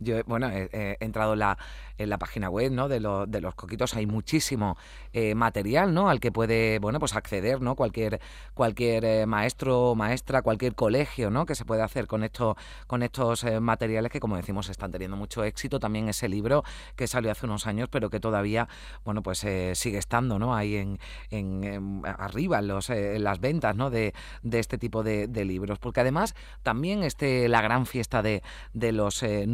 Yo, 0.00 0.22
bueno, 0.24 0.48
he, 0.50 0.96
entrado 1.00 1.32
en 1.32 1.40
la, 1.40 1.58
en 1.98 2.08
la 2.10 2.18
página 2.18 2.48
web 2.50 2.70
¿no? 2.72 2.88
de, 2.88 3.00
lo- 3.00 3.26
de 3.26 3.40
los 3.40 3.54
coquitos, 3.54 3.94
hay 3.94 4.06
muchísimo 4.06 4.76
eh, 5.12 5.34
material 5.34 5.92
¿no? 5.92 6.08
al 6.08 6.20
que 6.20 6.30
puede 6.30 6.78
bueno, 6.78 6.98
pues 7.00 7.14
acceder 7.16 7.60
¿no? 7.60 7.74
cualquier, 7.74 8.20
cualquier 8.54 9.04
eh, 9.04 9.26
maestro 9.26 9.90
o 9.90 9.94
maestra, 9.94 10.42
cualquier 10.42 10.74
colegio 10.74 11.30
¿no? 11.30 11.46
que 11.46 11.54
se 11.54 11.64
puede 11.64 11.82
hacer 11.82 12.06
con, 12.06 12.22
esto, 12.22 12.56
con 12.86 13.02
estos 13.02 13.42
eh, 13.44 13.58
materiales 13.60 14.12
que, 14.12 14.20
como 14.20 14.36
decimos, 14.36 14.68
están 14.68 14.92
teniendo 14.92 15.16
mucho 15.16 15.42
éxito. 15.44 15.80
También 15.80 16.08
ese 16.08 16.28
libro 16.28 16.62
que 16.94 17.06
salió 17.06 17.30
hace 17.32 17.46
unos 17.46 17.66
años, 17.66 17.88
pero 17.90 18.10
que 18.10 18.20
todavía 18.20 18.68
bueno, 19.04 19.22
pues, 19.22 19.38
sigue 19.74 19.98
estando 19.98 20.38
¿no? 20.38 20.54
ahí 20.54 20.76
en, 20.76 20.98
en, 21.30 22.02
arriba 22.04 22.58
en, 22.60 22.68
los, 22.68 22.88
las 22.90 23.40
ventas 23.40 23.74
¿no? 23.74 23.90
de, 23.90 24.14
de 24.42 24.58
este 24.58 24.78
tipo 24.78 25.02
de, 25.02 25.26
libros. 25.44 25.78
Porque 25.78 26.00
además 26.00 26.34
también 26.62 27.02
este, 27.02 27.48
la 27.48 27.62
gran 27.62 27.86
fiesta 27.86 28.22
de, 28.22 28.42
de 28.72 28.92
los 28.92 29.22
eh, 29.22 29.46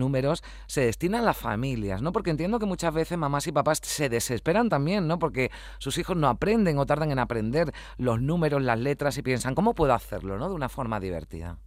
se 0.67 0.83
destina 0.83 1.19
a 1.19 1.23
las 1.23 1.37
familias, 1.37 2.03
¿no? 2.03 2.13
Porque 2.13 2.31
entiendo 2.31 2.59
que 2.59 2.67
muchas 2.67 2.93
veces 2.93 3.19
mamás 3.19 3.47
y 3.47 3.53
papás 3.53 3.81
se 3.83 4.09
desesperan 4.09 4.69
también, 4.69 5.07
¿no? 5.07 5.19
Porque 5.19 5.51
sus 5.79 5.99
hijos 5.99 6.17
no 6.17 6.29
aprenden 6.29 6.79
o 6.79 6.87
tardan 6.87 7.11
en 7.11 7.19
aprender 7.19 7.73
los 7.99 8.21
números, 8.21 8.63
las 8.63 8.79
letras 8.79 9.19
y 9.19 9.23
piensan, 9.23 9.55
¿cómo 9.55 9.75
puedo 9.75 9.95
hacerlo, 9.95 10.39
¿no? 10.39 10.49
De 10.49 10.55
una 10.55 10.69
forma 10.69 11.01
divertida. 11.01 11.59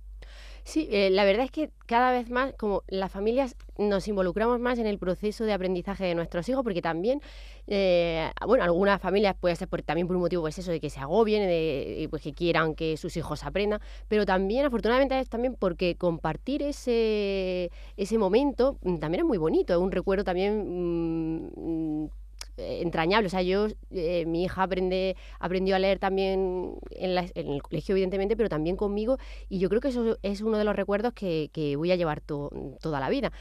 Sí, 0.68 0.90
eh, 0.92 1.10
la 1.12 1.24
verdad 1.24 1.46
es 1.46 1.52
que 1.52 1.72
cada 1.86 2.12
vez 2.12 2.30
más, 2.30 2.54
como 2.58 2.84
las 2.90 3.10
familias 3.10 3.56
nos 3.78 4.06
involucramos 4.10 4.60
más 4.60 4.78
en 4.80 4.86
el 4.86 5.00
proceso 5.00 5.46
de 5.46 5.54
aprendizaje 5.54 6.04
de 6.04 6.14
nuestros 6.14 6.50
hijos, 6.50 6.62
porque 6.62 6.82
también, 6.82 7.22
eh, 7.68 8.30
bueno, 8.46 8.66
algunas 8.66 9.02
familias 9.02 9.34
puede 9.40 9.56
ser 9.56 9.70
por, 9.70 9.82
también 9.82 10.08
por 10.08 10.18
un 10.18 10.24
motivo, 10.24 10.42
pues 10.42 10.60
eso, 10.60 10.72
de 10.72 10.82
que 10.82 10.90
se 10.90 11.00
agobien, 11.00 11.48
de, 11.48 12.08
pues 12.10 12.22
que 12.22 12.34
quieran 12.34 12.76
que 12.76 12.98
sus 12.98 13.16
hijos 13.16 13.46
aprendan, 13.46 13.80
pero 14.10 14.26
también, 14.26 14.66
afortunadamente, 14.66 15.18
es 15.18 15.30
también 15.30 15.56
porque 15.58 15.96
compartir 15.96 16.62
ese, 16.64 17.72
ese 17.96 18.18
momento 18.18 18.78
mm, 18.82 18.98
también 18.98 19.22
es 19.22 19.26
muy 19.26 19.38
bonito, 19.38 19.74
es 19.74 19.80
un 19.80 19.94
recuerdo 19.94 20.26
también 20.26 20.66
mm, 20.68 21.50
mm, 21.56 22.06
eh, 22.06 22.10
entrañable. 22.58 23.28
O 23.28 23.30
sea, 23.30 23.42
yo, 23.42 23.68
eh, 23.92 24.26
mi 24.26 24.44
hija 24.44 24.64
aprende, 24.64 25.16
aprendió 25.40 25.76
a 25.76 25.80
leer 25.80 26.00
también 26.00 26.76
en, 26.92 27.16
la- 27.16 27.26
en 27.36 27.50
el 27.52 27.62
colegio, 27.62 27.94
evidentemente, 27.94 28.36
pero 28.36 28.50
también 28.50 28.76
conmigo. 28.76 29.18
Y 29.50 29.60
yo 29.60 29.70
creo 29.70 29.82
que 29.82 29.90
eso 29.90 30.18
es 30.24 30.42
uno 30.42 30.58
de 30.58 30.64
los 30.64 30.76
recuerdos 30.76 31.14
que, 31.14 31.50
que 31.54 31.76
voy 31.76 31.92
a 31.92 31.96
llevar 31.96 32.22
to- 32.22 32.50
toda 32.82 33.00
la 33.00 33.10
vida. 33.10 33.32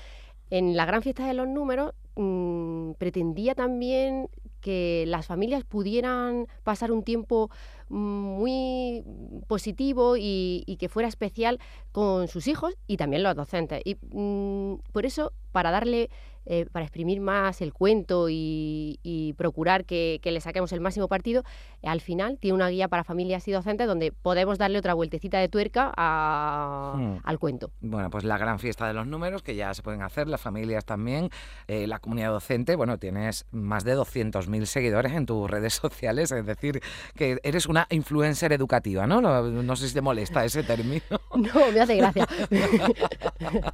En 0.50 0.76
la 0.76 0.86
gran 0.86 1.02
fiesta 1.02 1.26
de 1.26 1.34
los 1.34 1.48
números 1.48 1.92
mm, 2.14 2.92
pretendía 2.98 3.54
también 3.54 4.28
que 4.60 5.04
las 5.08 5.26
familias 5.26 5.64
pudieran 5.64 6.46
pasar 6.62 6.92
un 6.92 7.02
tiempo 7.02 7.50
mm, 7.88 7.96
muy 7.96 9.04
positivo 9.48 10.16
y, 10.16 10.62
y 10.66 10.76
que 10.76 10.88
fuera 10.88 11.08
especial 11.08 11.58
con 11.92 12.28
sus 12.28 12.46
hijos 12.46 12.74
y 12.86 12.96
también 12.96 13.22
los 13.24 13.34
docentes. 13.34 13.82
Y 13.84 13.96
mm, 14.12 14.76
por 14.92 15.04
eso, 15.06 15.32
para 15.52 15.70
darle, 15.72 16.10
eh, 16.46 16.66
para 16.72 16.84
exprimir 16.84 17.20
más 17.20 17.60
el 17.60 17.72
cuento 17.72 18.28
y, 18.28 18.98
y 19.02 19.32
procurar 19.34 19.84
que, 19.84 20.20
que 20.22 20.30
le 20.32 20.40
saquemos 20.40 20.72
el 20.72 20.80
máximo 20.80 21.08
partido, 21.08 21.42
eh, 21.82 21.88
al 21.88 22.00
final 22.00 22.38
tiene 22.38 22.54
una 22.54 22.68
guía 22.68 22.88
para 22.88 23.04
familias 23.04 23.46
y 23.48 23.52
docentes 23.52 23.86
donde 23.86 24.12
podemos 24.12 24.58
darle 24.58 24.78
otra 24.78 24.94
vueltecita 24.94 25.38
de 25.38 25.48
tuerca 25.48 25.92
a- 25.96 26.94
Hmm. 26.96 27.16
al 27.24 27.38
cuento. 27.38 27.70
Bueno, 27.80 28.08
pues 28.10 28.24
la 28.24 28.38
gran 28.38 28.58
fiesta 28.58 28.86
de 28.86 28.94
los 28.94 29.06
números, 29.06 29.42
que 29.42 29.54
ya 29.54 29.74
se 29.74 29.82
pueden 29.82 30.02
hacer, 30.02 30.28
las 30.28 30.40
familias 30.40 30.84
también, 30.84 31.30
eh, 31.66 31.86
la 31.86 31.98
comunidad 31.98 32.30
docente, 32.30 32.76
bueno, 32.76 32.98
tienes 32.98 33.44
más 33.50 33.84
de 33.84 33.94
200.000 33.94 34.66
seguidores 34.66 35.12
en 35.12 35.26
tus 35.26 35.50
redes 35.50 35.74
sociales, 35.82 36.30
es 36.32 36.46
decir, 36.46 36.80
que 37.16 37.38
eres 37.42 37.66
una 37.66 37.86
influencer 37.90 38.52
educativa, 38.52 39.06
¿no? 39.06 39.20
No, 39.20 39.42
no 39.42 39.76
sé 39.76 39.88
si 39.88 39.94
te 39.94 40.00
molesta 40.00 40.44
ese 40.44 40.62
término. 40.62 41.02
No, 41.36 41.70
me 41.72 41.80
hace 41.80 41.96
gracia. 41.96 42.26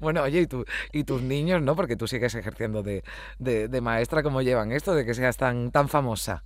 Bueno, 0.00 0.22
oye, 0.22 0.42
¿y, 0.42 0.46
tú, 0.46 0.64
y 0.92 1.04
tus 1.04 1.22
niños, 1.22 1.62
¿no? 1.62 1.76
Porque 1.76 1.96
tú 1.96 2.06
sigues 2.06 2.34
ejerciendo 2.34 2.82
de, 2.82 3.02
de- 3.38 3.68
de 3.68 3.80
maestra, 3.80 4.22
¿cómo 4.22 4.42
llevan 4.42 4.72
esto 4.72 4.94
de 4.94 5.04
que 5.04 5.14
seas 5.14 5.36
tan, 5.36 5.70
tan 5.70 5.88
famosa? 5.88 6.44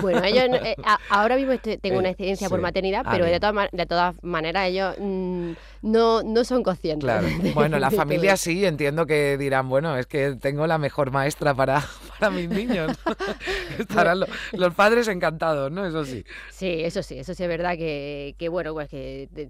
Bueno, 0.00 0.22
ellos 0.24 0.44
eh, 0.64 0.76
ahora 1.08 1.36
mismo 1.36 1.52
estoy- 1.52 1.78
tengo 1.78 1.98
una 1.98 2.08
Eh, 2.08 2.12
excedencia 2.12 2.48
por 2.48 2.58
sí. 2.58 2.62
maternidad, 2.62 3.02
Ah, 3.04 3.10
pero 3.12 3.24
de 3.24 3.40
todas, 3.40 3.68
de 3.72 3.86
todas 3.86 4.14
maneras 4.22 4.68
ellos 4.68 4.94
mm, 4.98 5.52
no, 5.82 6.22
no 6.22 6.44
son 6.44 6.62
conscientes. 6.62 7.00
Claro. 7.08 7.28
Bueno, 7.54 7.78
la 7.78 7.90
familia 7.90 8.36
sí, 8.36 8.64
entiendo 8.64 9.06
que 9.06 9.36
dirán, 9.38 9.68
bueno, 9.68 9.96
es 9.96 10.06
que 10.06 10.36
tengo 10.40 10.66
la 10.66 10.78
mejor 10.78 11.10
maestra 11.10 11.54
para, 11.54 11.82
para 12.22 12.32
mis 12.34 12.48
niños. 12.48 12.96
Estarán 13.78 14.20
lo- 14.20 14.26
los 14.52 14.74
padres 14.74 15.08
encantados, 15.08 15.70
¿no? 15.72 15.84
Eso 15.86 16.04
sí. 16.04 16.24
Sí, 16.50 16.68
eso 16.82 17.02
sí, 17.02 17.18
eso 17.18 17.34
sí 17.34 17.42
es 17.42 17.48
verdad 17.48 17.76
que, 17.76 18.34
que 18.38 18.48
bueno, 18.48 18.72
pues 18.74 18.88
que 18.88 19.28
de- 19.32 19.48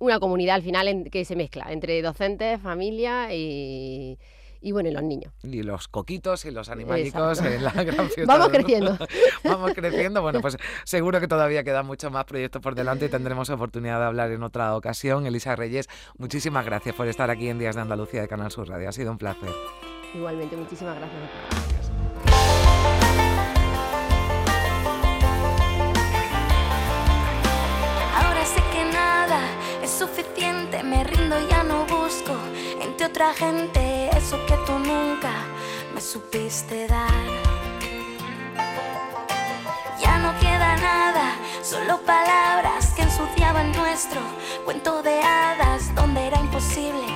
una 0.00 0.18
comunidad 0.18 0.56
al 0.56 0.62
final 0.62 0.88
en- 0.88 1.04
que 1.04 1.24
se 1.24 1.36
mezcla 1.36 1.66
entre 1.70 2.00
docentes, 2.02 2.60
familia 2.60 3.32
y, 3.34 4.18
y 4.60 4.72
bueno, 4.72 4.88
y 4.88 4.92
los 4.92 5.02
niños. 5.02 5.32
Y 5.42 5.62
los 5.62 5.88
coquitos 5.88 6.44
y 6.46 6.50
los 6.50 6.68
animalicos 6.68 7.38
Exacto. 7.38 7.54
en 7.54 7.64
la 7.64 7.70
gran 7.84 8.08
fiesta. 8.10 8.24
Vamos 8.32 8.48
creciendo. 8.48 8.98
Vamos 9.44 9.72
creciendo. 9.74 10.22
Bueno, 10.22 10.40
pues 10.40 10.56
seguro 10.84 11.20
que 11.20 11.28
todavía 11.28 11.62
quedan 11.62 11.86
muchos 11.86 12.10
más 12.10 12.24
proyectos 12.24 12.60
por 12.62 12.74
delante 12.74 13.06
y 13.06 13.08
tendremos 13.08 13.50
oportunidad 13.50 14.00
de 14.00 14.06
hablar 14.06 14.30
en 14.32 14.42
otra 14.42 14.74
ocasión. 14.76 15.26
Elisa 15.26 15.54
Reyes, 15.54 15.88
muchísimas 16.18 16.64
gracias 16.64 16.94
por 16.94 17.06
estar 17.08 17.30
aquí 17.30 17.48
en 17.48 17.58
Días 17.58 17.76
de 17.76 17.82
Andalucía 17.82 18.20
de 18.22 18.28
Canal 18.28 18.50
Sur 18.50 18.68
Radio. 18.68 18.88
Ha 18.88 18.92
sido 18.92 19.10
un 19.12 19.18
placer. 19.18 19.50
Igualmente, 20.14 20.56
muchísimas 20.56 20.96
gracias. 20.96 21.73
Suficiente, 29.94 30.82
me 30.82 31.04
rindo, 31.04 31.36
ya 31.48 31.62
no 31.62 31.86
busco 31.86 32.34
entre 32.80 33.06
otra 33.06 33.32
gente 33.32 34.10
eso 34.16 34.36
que 34.46 34.56
tú 34.66 34.72
nunca 34.72 35.32
me 35.94 36.00
supiste 36.00 36.88
dar. 36.88 37.24
Ya 40.00 40.18
no 40.18 40.36
queda 40.40 40.76
nada, 40.76 41.36
solo 41.62 42.00
palabras 42.00 42.92
que 42.94 43.02
ensuciaban 43.02 43.70
nuestro 43.72 44.20
cuento 44.64 45.00
de 45.02 45.20
hadas 45.20 45.94
donde 45.94 46.26
era 46.26 46.40
imposible 46.40 47.06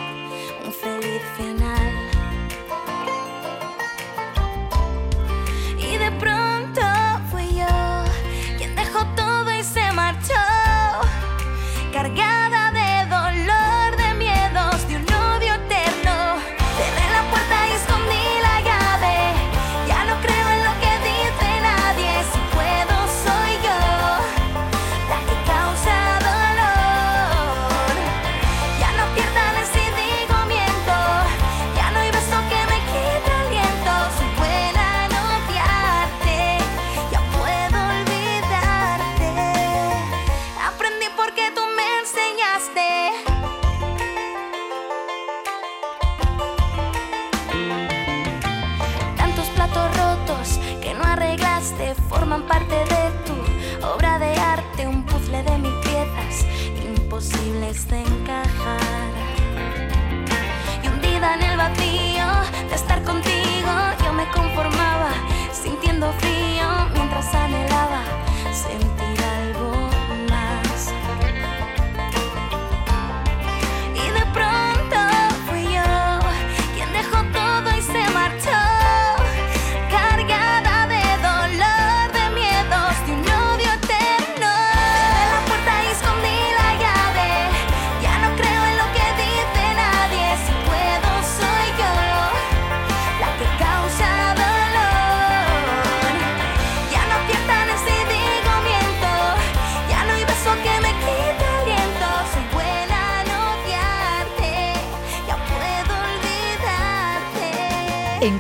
un 0.65 0.73
feliz 0.73 1.23
final. 1.37 1.48